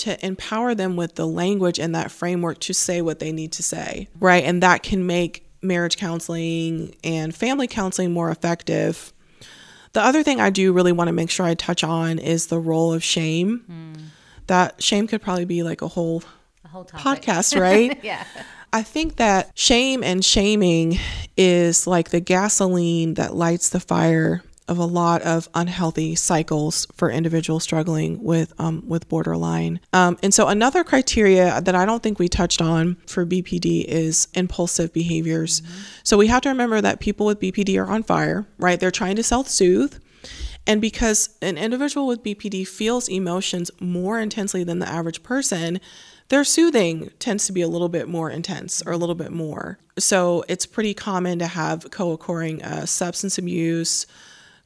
to 0.00 0.24
empower 0.24 0.74
them 0.74 0.96
with 0.96 1.14
the 1.16 1.26
language 1.26 1.78
and 1.78 1.94
that 1.94 2.10
framework 2.10 2.58
to 2.60 2.72
say 2.72 3.02
what 3.02 3.18
they 3.18 3.32
need 3.32 3.52
to 3.52 3.62
say, 3.62 4.08
right? 4.18 4.44
And 4.44 4.62
that 4.62 4.82
can 4.82 5.06
make 5.06 5.46
marriage 5.62 5.98
counseling 5.98 6.94
and 7.04 7.34
family 7.34 7.66
counseling 7.66 8.10
more 8.10 8.30
effective. 8.30 9.12
The 9.92 10.00
other 10.00 10.22
thing 10.22 10.40
I 10.40 10.48
do 10.48 10.72
really 10.72 10.92
want 10.92 11.08
to 11.08 11.12
make 11.12 11.30
sure 11.30 11.44
I 11.44 11.54
touch 11.54 11.84
on 11.84 12.18
is 12.18 12.46
the 12.46 12.58
role 12.58 12.94
of 12.94 13.04
shame. 13.04 13.64
Mm. 13.70 14.02
That 14.46 14.82
shame 14.82 15.06
could 15.06 15.20
probably 15.20 15.44
be 15.44 15.62
like 15.62 15.82
a 15.82 15.88
whole, 15.88 16.22
a 16.64 16.68
whole 16.68 16.84
podcast, 16.86 17.60
right? 17.60 18.02
yeah. 18.02 18.24
I 18.72 18.82
think 18.82 19.16
that 19.16 19.50
shame 19.54 20.02
and 20.02 20.24
shaming 20.24 20.98
is 21.36 21.86
like 21.86 22.10
the 22.10 22.20
gasoline 22.20 23.14
that 23.14 23.34
lights 23.34 23.68
the 23.68 23.80
fire 23.80 24.42
of 24.70 24.78
a 24.78 24.84
lot 24.84 25.20
of 25.22 25.48
unhealthy 25.54 26.14
cycles 26.14 26.86
for 26.94 27.10
individuals 27.10 27.64
struggling 27.64 28.22
with 28.22 28.52
um, 28.58 28.82
with 28.86 29.08
borderline. 29.08 29.80
Um, 29.92 30.16
and 30.22 30.32
so 30.32 30.46
another 30.46 30.84
criteria 30.84 31.60
that 31.60 31.74
I 31.74 31.84
don't 31.84 32.02
think 32.02 32.18
we 32.18 32.28
touched 32.28 32.62
on 32.62 32.96
for 33.06 33.26
BPD 33.26 33.84
is 33.84 34.28
impulsive 34.34 34.92
behaviors. 34.92 35.60
Mm-hmm. 35.60 35.80
So 36.04 36.16
we 36.16 36.28
have 36.28 36.42
to 36.42 36.48
remember 36.48 36.80
that 36.80 37.00
people 37.00 37.26
with 37.26 37.40
BPD 37.40 37.78
are 37.84 37.90
on 37.90 38.04
fire, 38.04 38.46
right? 38.58 38.78
They're 38.78 38.92
trying 38.92 39.16
to 39.16 39.24
self-soothe. 39.24 39.98
And 40.66 40.80
because 40.80 41.30
an 41.42 41.58
individual 41.58 42.06
with 42.06 42.22
BPD 42.22 42.66
feels 42.68 43.08
emotions 43.08 43.72
more 43.80 44.20
intensely 44.20 44.62
than 44.62 44.78
the 44.78 44.88
average 44.88 45.24
person, 45.24 45.80
their 46.28 46.44
soothing 46.44 47.10
tends 47.18 47.46
to 47.46 47.52
be 47.52 47.60
a 47.60 47.66
little 47.66 47.88
bit 47.88 48.08
more 48.08 48.30
intense 48.30 48.82
or 48.86 48.92
a 48.92 48.96
little 48.96 49.16
bit 49.16 49.32
more. 49.32 49.80
So 49.98 50.44
it's 50.48 50.64
pretty 50.64 50.94
common 50.94 51.40
to 51.40 51.48
have 51.48 51.90
co 51.90 52.12
occurring 52.12 52.62
uh, 52.62 52.86
substance 52.86 53.36
abuse, 53.36 54.06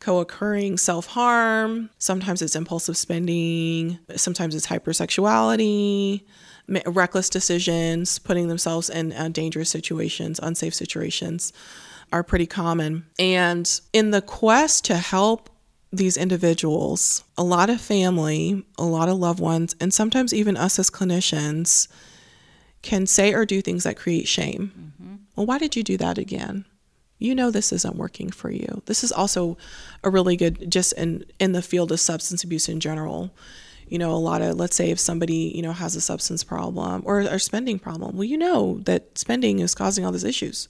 co 0.05 0.21
occurring 0.21 0.77
self 0.77 1.07
harm. 1.07 1.91
Sometimes 1.99 2.43
it's 2.43 2.55
impulsive 2.55 2.97
spending. 2.97 3.99
Sometimes 4.17 4.55
it's 4.55 4.67
hypersexuality, 4.67 6.23
reckless 6.87 7.31
decisions, 7.31 8.19
putting 8.19 8.49
themselves 8.49 8.91
in 8.91 9.13
uh, 9.13 9.29
dangerous 9.29 9.71
situations, 9.71 10.39
unsafe 10.43 10.75
situations 10.75 11.53
are 12.13 12.23
pretty 12.23 12.47
common. 12.47 13.07
And 13.19 13.69
in 13.93 14.11
the 14.11 14.23
quest 14.23 14.85
to 14.85 14.97
help 14.97 15.49
these 15.93 16.17
individuals, 16.17 17.25
a 17.39 17.43
lot 17.43 17.71
of 17.71 17.81
family, 17.81 18.65
a 18.79 18.85
lot 18.85 19.09
of 19.09 19.17
loved 19.17 19.41
ones, 19.41 19.75
and 19.81 19.93
sometimes 19.93 20.35
even 20.35 20.57
us 20.57 20.79
as 20.79 20.91
clinicians 20.91 21.89
can 22.83 23.07
say 23.07 23.33
or 23.33 23.47
do 23.47 23.63
things 23.63 23.85
that 23.85 23.97
create 23.97 24.29
shame. 24.29 24.73
Mm-hmm. 24.79 25.15
Well, 25.35 25.47
why 25.47 25.59
did 25.59 25.77
you 25.77 25.83
do 25.83 25.97
that 25.97 26.19
again? 26.19 26.67
You 27.25 27.35
know 27.35 27.51
this 27.51 27.73
isn't 27.73 27.97
working 27.97 28.31
for 28.31 28.51
you. 28.51 28.83
This 28.87 29.03
is 29.03 29.11
also 29.11 29.57
a 30.03 30.11
really 30.11 30.37
good 30.37 30.71
just 30.71 30.93
in 30.93 31.25
in 31.39 31.53
the 31.53 31.63
field 31.63 31.91
of 31.91 32.01
substance 32.01 32.45
abuse 32.45 32.69
in 32.69 32.81
general. 32.81 33.35
You 33.89 33.99
know, 33.99 34.13
a 34.13 34.17
lot 34.17 34.43
of 34.43 34.57
let's 34.57 34.77
say 34.77 34.91
if 34.91 35.01
somebody, 35.01 35.53
you 35.55 35.63
know, 35.63 35.73
has 35.73 35.97
a 35.97 36.01
substance 36.01 36.45
problem 36.45 37.03
or 37.05 37.21
a 37.21 37.41
spending 37.41 37.79
problem, 37.79 38.17
well, 38.17 38.25
you 38.25 38.39
know 38.39 38.79
that 38.85 39.19
spending 39.19 39.59
is 39.59 39.75
causing 39.75 40.05
all 40.05 40.13
these 40.13 40.25
issues. 40.25 40.69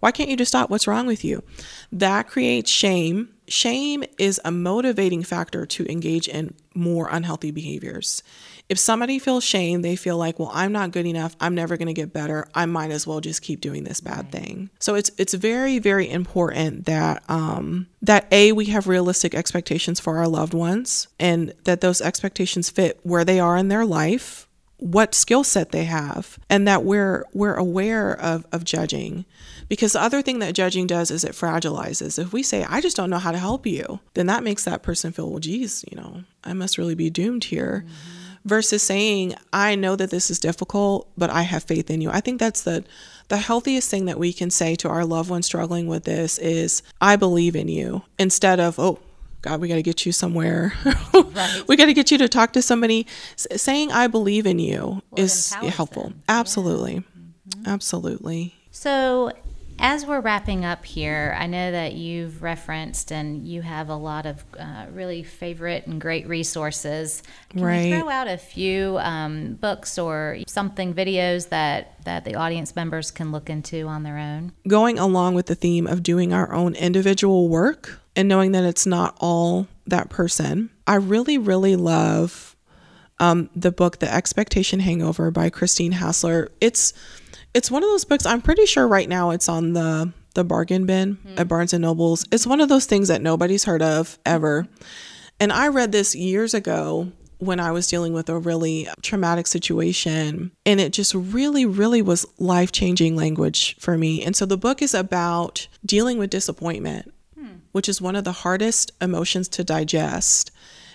Why 0.00 0.10
can't 0.10 0.28
you 0.28 0.36
just 0.36 0.50
stop? 0.50 0.68
What's 0.68 0.88
wrong 0.88 1.06
with 1.06 1.24
you? 1.24 1.44
That 1.92 2.26
creates 2.28 2.70
shame. 2.70 3.28
Shame 3.52 4.02
is 4.16 4.40
a 4.46 4.50
motivating 4.50 5.22
factor 5.22 5.66
to 5.66 5.84
engage 5.92 6.26
in 6.26 6.54
more 6.74 7.10
unhealthy 7.10 7.50
behaviors. 7.50 8.22
If 8.70 8.78
somebody 8.78 9.18
feels 9.18 9.44
shame, 9.44 9.82
they 9.82 9.94
feel 9.94 10.16
like, 10.16 10.38
well, 10.38 10.50
I'm 10.54 10.72
not 10.72 10.90
good 10.90 11.04
enough. 11.04 11.36
I'm 11.38 11.54
never 11.54 11.76
going 11.76 11.88
to 11.88 11.92
get 11.92 12.14
better. 12.14 12.48
I 12.54 12.64
might 12.64 12.90
as 12.90 13.06
well 13.06 13.20
just 13.20 13.42
keep 13.42 13.60
doing 13.60 13.84
this 13.84 14.00
bad 14.00 14.32
thing. 14.32 14.70
So 14.78 14.94
it's 14.94 15.10
it's 15.18 15.34
very 15.34 15.78
very 15.78 16.08
important 16.08 16.86
that 16.86 17.24
um, 17.28 17.88
that 18.00 18.26
a 18.32 18.52
we 18.52 18.64
have 18.66 18.88
realistic 18.88 19.34
expectations 19.34 20.00
for 20.00 20.16
our 20.16 20.28
loved 20.28 20.54
ones, 20.54 21.08
and 21.20 21.52
that 21.64 21.82
those 21.82 22.00
expectations 22.00 22.70
fit 22.70 23.00
where 23.02 23.22
they 23.22 23.38
are 23.38 23.58
in 23.58 23.68
their 23.68 23.84
life 23.84 24.48
what 24.82 25.14
skill 25.14 25.44
set 25.44 25.70
they 25.70 25.84
have 25.84 26.38
and 26.50 26.66
that 26.66 26.82
we're 26.82 27.24
we're 27.32 27.54
aware 27.54 28.12
of 28.18 28.44
of 28.50 28.64
judging. 28.64 29.24
Because 29.68 29.92
the 29.92 30.02
other 30.02 30.20
thing 30.22 30.40
that 30.40 30.54
judging 30.54 30.86
does 30.86 31.10
is 31.10 31.24
it 31.24 31.32
fragilizes. 31.32 32.18
If 32.18 32.32
we 32.32 32.42
say 32.42 32.64
i 32.68 32.80
just 32.80 32.96
don't 32.96 33.10
know 33.10 33.18
how 33.18 33.30
to 33.30 33.38
help 33.38 33.66
you 33.66 34.00
then 34.14 34.26
that 34.26 34.42
makes 34.42 34.64
that 34.64 34.82
person 34.82 35.12
feel 35.12 35.30
well 35.30 35.38
geez 35.38 35.84
you 35.90 35.96
know 35.96 36.24
i 36.44 36.52
must 36.52 36.78
really 36.78 36.94
be 36.94 37.10
doomed 37.10 37.44
here 37.44 37.84
mm-hmm. 37.86 38.48
versus 38.48 38.82
saying, 38.82 39.34
I 39.52 39.74
know 39.76 39.94
that 39.96 40.10
this 40.10 40.30
is 40.30 40.40
difficult, 40.40 41.08
but 41.16 41.30
I 41.30 41.42
have 41.42 41.62
faith 41.64 41.90
in 41.90 42.00
you. 42.00 42.10
I 42.10 42.20
think 42.20 42.40
that's 42.40 42.62
the 42.62 42.84
the 43.28 43.36
healthiest 43.38 43.88
thing 43.88 44.04
that 44.06 44.18
we 44.18 44.32
can 44.32 44.50
say 44.50 44.74
to 44.76 44.88
our 44.88 45.04
loved 45.04 45.30
one 45.30 45.42
struggling 45.42 45.86
with 45.86 46.04
this 46.04 46.38
is, 46.38 46.82
I 47.00 47.16
believe 47.16 47.56
in 47.56 47.68
you, 47.68 48.02
instead 48.18 48.60
of, 48.60 48.78
oh, 48.78 48.98
God, 49.42 49.60
we 49.60 49.68
got 49.68 49.74
to 49.74 49.82
get 49.82 50.06
you 50.06 50.12
somewhere. 50.12 50.72
Right. 51.34 51.62
we 51.66 51.76
got 51.76 51.86
to 51.86 51.94
get 51.94 52.10
you 52.10 52.18
to 52.18 52.28
talk 52.28 52.52
to 52.52 52.62
somebody. 52.62 53.06
S- 53.34 53.62
saying, 53.62 53.90
I 53.90 54.06
believe 54.06 54.44
in 54.44 54.58
you 54.58 55.02
well, 55.10 55.24
is 55.24 55.52
helpful. 55.52 56.04
Them. 56.04 56.22
Absolutely. 56.28 56.94
Yeah. 56.94 57.00
Mm-hmm. 57.00 57.68
Absolutely. 57.68 58.54
So, 58.70 59.32
as 59.78 60.04
we're 60.04 60.20
wrapping 60.20 60.64
up 60.64 60.84
here, 60.84 61.34
I 61.38 61.46
know 61.46 61.72
that 61.72 61.94
you've 61.94 62.42
referenced 62.42 63.12
and 63.12 63.46
you 63.46 63.62
have 63.62 63.88
a 63.88 63.96
lot 63.96 64.26
of 64.26 64.44
uh, 64.58 64.86
really 64.92 65.22
favorite 65.22 65.86
and 65.86 66.00
great 66.00 66.28
resources. 66.28 67.22
Can 67.50 67.64
right. 67.64 67.86
you 67.86 67.98
throw 68.00 68.10
out 68.10 68.28
a 68.28 68.36
few 68.36 68.98
um, 68.98 69.54
books 69.54 69.98
or 69.98 70.38
something, 70.46 70.92
videos 70.92 71.48
that, 71.48 72.04
that 72.04 72.24
the 72.24 72.34
audience 72.34 72.76
members 72.76 73.10
can 73.10 73.32
look 73.32 73.48
into 73.48 73.86
on 73.88 74.02
their 74.02 74.18
own? 74.18 74.52
Going 74.68 74.98
along 74.98 75.34
with 75.34 75.46
the 75.46 75.54
theme 75.54 75.86
of 75.86 76.02
doing 76.02 76.32
our 76.32 76.52
own 76.52 76.74
individual 76.74 77.48
work 77.48 78.01
and 78.16 78.28
knowing 78.28 78.52
that 78.52 78.64
it's 78.64 78.86
not 78.86 79.16
all 79.20 79.66
that 79.86 80.10
person, 80.10 80.70
I 80.86 80.96
really, 80.96 81.38
really 81.38 81.76
love 81.76 82.56
um, 83.18 83.50
the 83.54 83.72
book, 83.72 83.98
The 83.98 84.12
Expectation 84.12 84.80
Hangover 84.80 85.30
by 85.30 85.50
Christine 85.50 85.92
Hassler. 85.92 86.50
It's 86.60 86.92
it's 87.54 87.70
one 87.70 87.82
of 87.82 87.90
those 87.90 88.04
books. 88.04 88.24
I'm 88.24 88.40
pretty 88.40 88.66
sure 88.66 88.88
right 88.88 89.08
now 89.08 89.30
it's 89.30 89.48
on 89.48 89.74
the 89.74 90.12
the 90.34 90.44
bargain 90.44 90.86
bin 90.86 91.16
mm. 91.16 91.38
at 91.38 91.48
Barnes 91.48 91.72
and 91.72 91.82
Nobles. 91.82 92.24
It's 92.32 92.46
one 92.46 92.60
of 92.60 92.68
those 92.68 92.86
things 92.86 93.08
that 93.08 93.22
nobody's 93.22 93.64
heard 93.64 93.82
of 93.82 94.18
ever. 94.24 94.66
And 95.38 95.52
I 95.52 95.68
read 95.68 95.92
this 95.92 96.14
years 96.14 96.54
ago 96.54 97.12
when 97.38 97.58
I 97.60 97.72
was 97.72 97.88
dealing 97.88 98.12
with 98.12 98.28
a 98.28 98.38
really 98.38 98.88
traumatic 99.02 99.46
situation. 99.46 100.52
And 100.64 100.80
it 100.80 100.92
just 100.92 101.14
really, 101.14 101.66
really 101.66 102.00
was 102.00 102.24
life 102.38 102.72
changing 102.72 103.16
language 103.16 103.76
for 103.78 103.98
me. 103.98 104.22
And 104.24 104.36
so 104.36 104.46
the 104.46 104.56
book 104.56 104.80
is 104.80 104.94
about 104.94 105.66
dealing 105.84 106.18
with 106.18 106.30
disappointment. 106.30 107.12
Which 107.72 107.88
is 107.88 108.00
one 108.00 108.16
of 108.16 108.24
the 108.24 108.32
hardest 108.32 108.92
emotions 109.00 109.48
to 109.48 109.64
digest. 109.64 110.50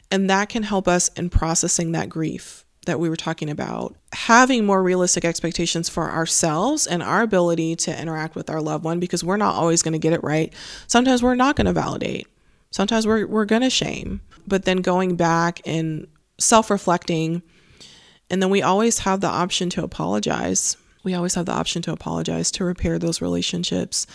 And 0.10 0.30
that 0.30 0.50
can 0.50 0.64
help 0.64 0.88
us 0.88 1.10
in 1.10 1.30
processing 1.30 1.92
that 1.92 2.10
grief 2.10 2.64
that 2.86 3.00
we 3.00 3.10
were 3.10 3.18
talking 3.18 3.50
about, 3.50 3.96
having 4.14 4.66
more 4.66 4.82
realistic 4.82 5.26
expectations 5.26 5.90
for 5.90 6.10
ourselves 6.10 6.88
and 6.88 7.04
our 7.04 7.22
ability 7.22 7.76
to 7.76 8.02
interact 8.02 8.34
with 8.34 8.50
our 8.50 8.62
loved 8.62 8.86
one 8.86 9.00
because 9.00 9.24
we're 9.24 9.38
not 9.38 9.56
always 9.56 9.84
going 9.84 9.92
to 9.92 10.00
get 10.00 10.14
it 10.14 10.24
right. 10.24 10.54
Sometimes 10.88 11.22
we're 11.22 11.36
not 11.36 11.56
going 11.56 11.66
to 11.66 11.74
validate. 11.74 12.28
Sometimes 12.72 13.06
we're, 13.06 13.28
we're 13.28 13.46
going 13.46 13.62
to 13.62 13.70
shame. 13.70 14.22
But 14.48 14.64
then 14.64 14.78
going 14.78 15.18
back 15.18 15.62
and 15.66 16.08
self 16.40 16.70
reflecting, 16.70 17.44
and 18.30 18.42
then 18.42 18.50
we 18.50 18.62
always 18.62 19.00
have 19.00 19.20
the 19.20 19.28
option 19.28 19.70
to 19.72 19.84
apologize 19.84 20.78
we 21.08 21.14
always 21.14 21.36
have 21.36 21.46
the 21.46 21.54
option 21.54 21.82
to 21.84 21.94
apologize 21.94 22.52
to 22.52 22.66
repair 22.66 23.00
those 23.00 23.22
relationships. 23.22 24.06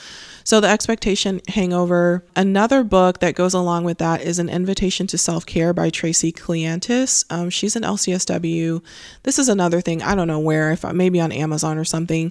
So, 0.44 0.60
The 0.60 0.68
Expectation 0.68 1.40
Hangover. 1.48 2.22
Another 2.36 2.84
book 2.84 3.20
that 3.20 3.34
goes 3.34 3.54
along 3.54 3.84
with 3.84 3.96
that 3.96 4.20
is 4.20 4.38
An 4.38 4.50
Invitation 4.50 5.06
to 5.06 5.16
Self 5.16 5.46
Care 5.46 5.72
by 5.72 5.88
Tracey 5.88 6.32
Cleantis. 6.32 7.24
Um, 7.32 7.48
she's 7.48 7.76
an 7.76 7.82
LCSW. 7.82 8.82
This 9.22 9.38
is 9.38 9.48
another 9.48 9.80
thing, 9.80 10.02
I 10.02 10.14
don't 10.14 10.28
know 10.28 10.38
where, 10.38 10.70
if 10.70 10.84
maybe 10.84 11.18
on 11.18 11.32
Amazon 11.32 11.78
or 11.78 11.84
something. 11.84 12.30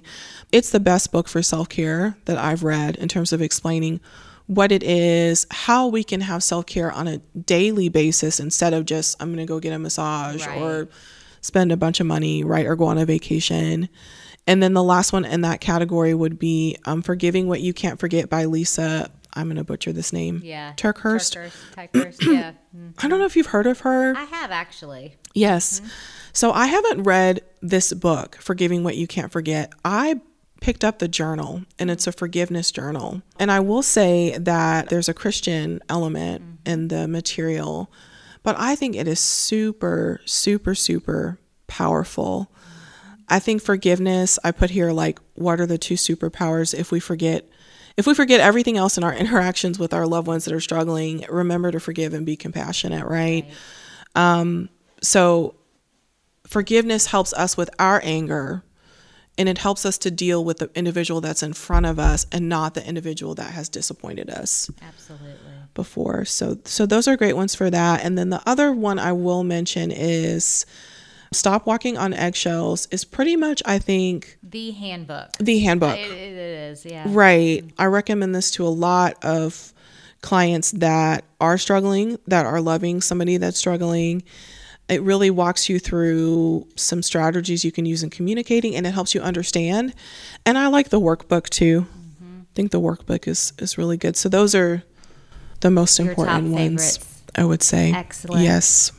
It's 0.52 0.70
the 0.70 0.78
best 0.78 1.10
book 1.10 1.26
for 1.26 1.42
self 1.42 1.68
care 1.68 2.16
that 2.26 2.38
I've 2.38 2.62
read 2.62 2.94
in 2.94 3.08
terms 3.08 3.32
of 3.32 3.42
explaining 3.42 3.98
what 4.46 4.70
it 4.70 4.84
is, 4.84 5.44
how 5.50 5.88
we 5.88 6.04
can 6.04 6.20
have 6.20 6.44
self 6.44 6.66
care 6.66 6.92
on 6.92 7.08
a 7.08 7.18
daily 7.18 7.88
basis 7.88 8.38
instead 8.38 8.74
of 8.74 8.84
just, 8.84 9.20
I'm 9.20 9.34
going 9.34 9.44
to 9.44 9.52
go 9.52 9.58
get 9.58 9.72
a 9.72 9.78
massage 9.80 10.46
right. 10.46 10.62
or 10.62 10.88
spend 11.40 11.72
a 11.72 11.76
bunch 11.76 12.00
of 12.00 12.06
money, 12.06 12.44
right? 12.44 12.64
Or 12.64 12.76
go 12.76 12.84
on 12.84 12.96
a 12.96 13.04
vacation. 13.04 13.88
And 14.46 14.62
then 14.62 14.72
the 14.72 14.82
last 14.82 15.12
one 15.12 15.24
in 15.24 15.42
that 15.42 15.60
category 15.60 16.14
would 16.14 16.38
be 16.38 16.76
um, 16.84 17.02
Forgiving 17.02 17.48
What 17.48 17.60
You 17.60 17.72
Can't 17.72 17.98
Forget 18.00 18.28
by 18.28 18.44
Lysa. 18.44 19.08
I'm 19.34 19.46
going 19.46 19.56
to 19.56 19.64
butcher 19.64 19.92
this 19.92 20.12
name. 20.12 20.42
Yeah. 20.44 20.74
TerKeurst. 20.76 21.50
TerKeurst, 21.74 22.26
yeah. 22.32 22.52
Mm-hmm. 22.76 22.90
I 22.98 23.08
don't 23.08 23.18
know 23.18 23.24
if 23.24 23.36
you've 23.36 23.46
heard 23.46 23.66
of 23.66 23.80
her. 23.80 24.14
I 24.16 24.24
have 24.24 24.50
actually. 24.50 25.16
Yes. 25.32 25.80
Mm-hmm. 25.80 25.88
So 26.32 26.52
I 26.52 26.66
haven't 26.66 27.04
read 27.04 27.40
this 27.60 27.92
book, 27.92 28.36
Forgiving 28.36 28.84
What 28.84 28.96
You 28.96 29.06
Can't 29.06 29.32
Forget. 29.32 29.72
I 29.84 30.20
picked 30.60 30.84
up 30.84 30.98
the 30.98 31.08
journal 31.08 31.62
and 31.78 31.90
it's 31.90 32.06
a 32.06 32.12
forgiveness 32.12 32.70
journal. 32.70 33.22
And 33.38 33.50
I 33.50 33.60
will 33.60 33.82
say 33.82 34.36
that 34.38 34.88
there's 34.88 35.08
a 35.08 35.14
Christian 35.14 35.80
element 35.88 36.42
mm-hmm. 36.42 36.70
in 36.70 36.88
the 36.88 37.08
material, 37.08 37.90
but 38.42 38.56
I 38.58 38.76
think 38.76 38.96
it 38.96 39.08
is 39.08 39.20
super, 39.20 40.20
super, 40.24 40.74
super 40.74 41.38
powerful 41.66 42.50
I 43.32 43.38
think 43.38 43.62
forgiveness, 43.62 44.38
I 44.44 44.50
put 44.50 44.68
here 44.68 44.92
like 44.92 45.18
what 45.34 45.58
are 45.58 45.64
the 45.64 45.78
two 45.78 45.94
superpowers 45.94 46.78
if 46.78 46.92
we 46.92 47.00
forget 47.00 47.48
if 47.96 48.06
we 48.06 48.14
forget 48.14 48.40
everything 48.40 48.76
else 48.76 48.98
in 48.98 49.04
our 49.04 49.14
interactions 49.24 49.78
with 49.78 49.94
our 49.94 50.06
loved 50.06 50.26
ones 50.26 50.44
that 50.44 50.52
are 50.52 50.60
struggling, 50.60 51.24
remember 51.30 51.70
to 51.70 51.80
forgive 51.80 52.12
and 52.12 52.26
be 52.26 52.36
compassionate, 52.36 53.06
right? 53.06 53.46
right. 53.46 53.50
Um, 54.14 54.68
so 55.02 55.54
forgiveness 56.46 57.06
helps 57.06 57.32
us 57.32 57.56
with 57.56 57.70
our 57.78 58.02
anger 58.04 58.64
and 59.38 59.48
it 59.48 59.56
helps 59.56 59.86
us 59.86 59.96
to 59.98 60.10
deal 60.10 60.44
with 60.44 60.58
the 60.58 60.70
individual 60.74 61.22
that's 61.22 61.42
in 61.42 61.54
front 61.54 61.86
of 61.86 61.98
us 61.98 62.26
and 62.32 62.50
not 62.50 62.74
the 62.74 62.86
individual 62.86 63.34
that 63.36 63.52
has 63.52 63.70
disappointed 63.70 64.28
us. 64.28 64.70
Absolutely. 64.82 65.38
Before. 65.72 66.26
So 66.26 66.58
so 66.66 66.84
those 66.84 67.08
are 67.08 67.16
great 67.16 67.34
ones 67.34 67.54
for 67.54 67.70
that. 67.70 68.04
And 68.04 68.18
then 68.18 68.28
the 68.28 68.42
other 68.44 68.72
one 68.72 68.98
I 68.98 69.12
will 69.12 69.42
mention 69.42 69.90
is 69.90 70.66
Stop 71.32 71.66
Walking 71.66 71.96
on 71.96 72.12
Eggshells 72.12 72.86
is 72.90 73.04
pretty 73.04 73.36
much, 73.36 73.62
I 73.64 73.78
think, 73.78 74.38
the 74.42 74.70
handbook. 74.72 75.32
The 75.38 75.58
handbook. 75.60 75.98
it, 75.98 76.10
it 76.10 76.36
is, 76.36 76.84
yeah. 76.84 77.04
Right. 77.06 77.64
I 77.78 77.86
recommend 77.86 78.34
this 78.34 78.50
to 78.52 78.66
a 78.66 78.68
lot 78.68 79.22
of 79.24 79.72
clients 80.20 80.70
that 80.72 81.24
are 81.40 81.58
struggling, 81.58 82.18
that 82.26 82.46
are 82.46 82.60
loving 82.60 83.00
somebody 83.00 83.36
that's 83.36 83.58
struggling. 83.58 84.22
It 84.88 85.02
really 85.02 85.30
walks 85.30 85.68
you 85.68 85.78
through 85.78 86.66
some 86.76 87.02
strategies 87.02 87.64
you 87.64 87.72
can 87.72 87.86
use 87.86 88.02
in 88.02 88.10
communicating 88.10 88.76
and 88.76 88.86
it 88.86 88.92
helps 88.92 89.14
you 89.14 89.20
understand. 89.20 89.94
And 90.46 90.58
I 90.58 90.68
like 90.68 90.90
the 90.90 91.00
workbook 91.00 91.48
too. 91.48 91.82
Mm-hmm. 91.82 92.40
I 92.42 92.54
think 92.54 92.70
the 92.70 92.80
workbook 92.80 93.26
is, 93.26 93.52
is 93.58 93.78
really 93.78 93.96
good. 93.96 94.16
So 94.16 94.28
those 94.28 94.54
are 94.54 94.82
the 95.60 95.70
most 95.70 95.98
Your 95.98 96.10
important 96.10 96.48
ones, 96.48 96.98
I 97.34 97.44
would 97.44 97.62
say. 97.62 97.92
Excellent. 97.92 98.42
Yes. 98.42 98.92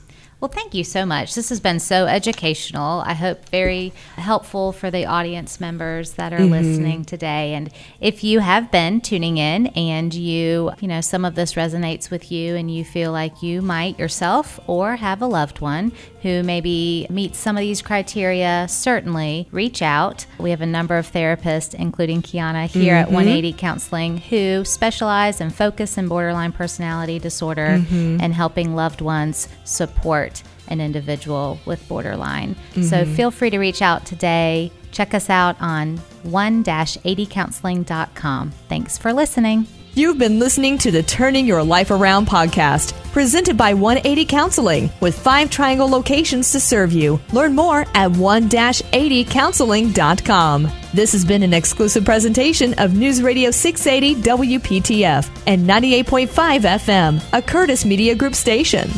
Well, 0.44 0.52
thank 0.52 0.74
you 0.74 0.84
so 0.84 1.06
much. 1.06 1.36
This 1.36 1.48
has 1.48 1.62
been 1.62 1.80
so 1.80 2.06
educational. 2.06 3.00
I 3.00 3.14
hope 3.14 3.48
very 3.48 3.94
helpful 4.18 4.74
for 4.74 4.92
the 4.92 5.06
audience 5.06 5.62
members 5.62 6.16
that 6.16 6.34
are 6.34 6.40
mm-hmm. 6.40 6.52
listening 6.52 7.06
today. 7.06 7.54
And 7.54 7.72
if 8.02 8.26
you 8.26 8.40
have 8.40 8.70
been 8.70 9.00
tuning 9.00 9.38
in 9.38 9.68
and 9.68 10.14
you, 10.14 10.74
you 10.82 10.90
know, 10.90 11.00
some 11.00 11.24
of 11.24 11.36
this 11.36 11.54
resonates 11.54 12.12
with 12.12 12.30
you 12.30 12.58
and 12.58 12.70
you 12.70 12.84
feel 12.84 13.14
like 13.14 13.42
you 13.42 13.62
might 13.62 13.98
yourself 13.98 14.60
or 14.68 14.98
have 14.98 15.22
a 15.22 15.28
loved 15.28 15.62
one 15.62 15.94
who 16.24 16.42
maybe 16.42 17.06
meets 17.10 17.38
some 17.38 17.56
of 17.58 17.62
these 17.62 17.82
criteria, 17.82 18.66
certainly 18.70 19.46
reach 19.52 19.82
out. 19.82 20.26
We 20.40 20.52
have 20.52 20.62
a 20.62 20.66
number 20.66 20.96
of 20.98 21.12
therapists, 21.12 21.76
including 21.76 22.22
Kiana 22.22 22.66
here 22.66 22.94
mm-hmm. 22.94 23.10
at 23.10 23.12
180 23.12 23.52
Counseling, 23.54 24.18
who 24.18 24.64
specialize 24.66 25.42
and 25.42 25.54
focus 25.54 25.98
in 25.98 26.08
borderline 26.08 26.54
personality 26.54 27.20
disorder 27.20 27.80
mm-hmm. 27.80 28.22
and 28.22 28.34
helping 28.34 28.74
loved 28.74 29.02
ones 29.02 29.50
support 29.66 30.44
an 30.70 30.80
individual 30.80 31.60
with 31.66 31.86
borderline. 31.90 32.56
Mm-hmm. 32.56 32.84
So 32.84 33.04
feel 33.06 33.30
free 33.30 33.50
to 33.50 33.60
reach 33.60 33.82
out 33.82 34.06
today. 34.06 34.72
Check 34.92 35.14
us 35.14 35.30
out 35.30 35.58
on 35.60 35.98
1-80counseling.com. 36.24 38.52
Thanks 38.70 38.98
for 38.98 39.12
listening. 39.12 39.68
You've 39.96 40.18
been 40.18 40.40
listening 40.40 40.80
to 40.80 40.90
the 40.90 41.04
Turning 41.04 41.46
Your 41.46 41.62
Life 41.62 41.92
Around 41.92 42.26
podcast, 42.26 42.94
presented 43.12 43.56
by 43.56 43.76
180 43.76 44.26
Counseling, 44.26 44.90
with 45.02 45.20
five 45.20 45.52
triangle 45.52 45.88
locations 45.88 46.52
to 46.52 46.60
serve 46.60 46.92
you. 46.92 47.22
Learn 47.32 47.54
more 47.54 47.82
at 47.94 48.10
1-80counseling.com. 48.10 50.72
This 50.96 51.12
has 51.12 51.24
been 51.24 51.44
an 51.44 51.54
exclusive 51.54 52.06
presentation 52.06 52.74
of 52.80 52.98
News 52.98 53.22
Radio 53.22 53.52
680 53.52 54.24
WPTF 54.24 55.30
and 55.46 55.70
98.5 55.70 56.28
FM, 56.28 57.24
a 57.32 57.44
Curtis 57.44 57.86
Media 57.86 58.16
Group 58.16 58.34
station. 58.34 58.90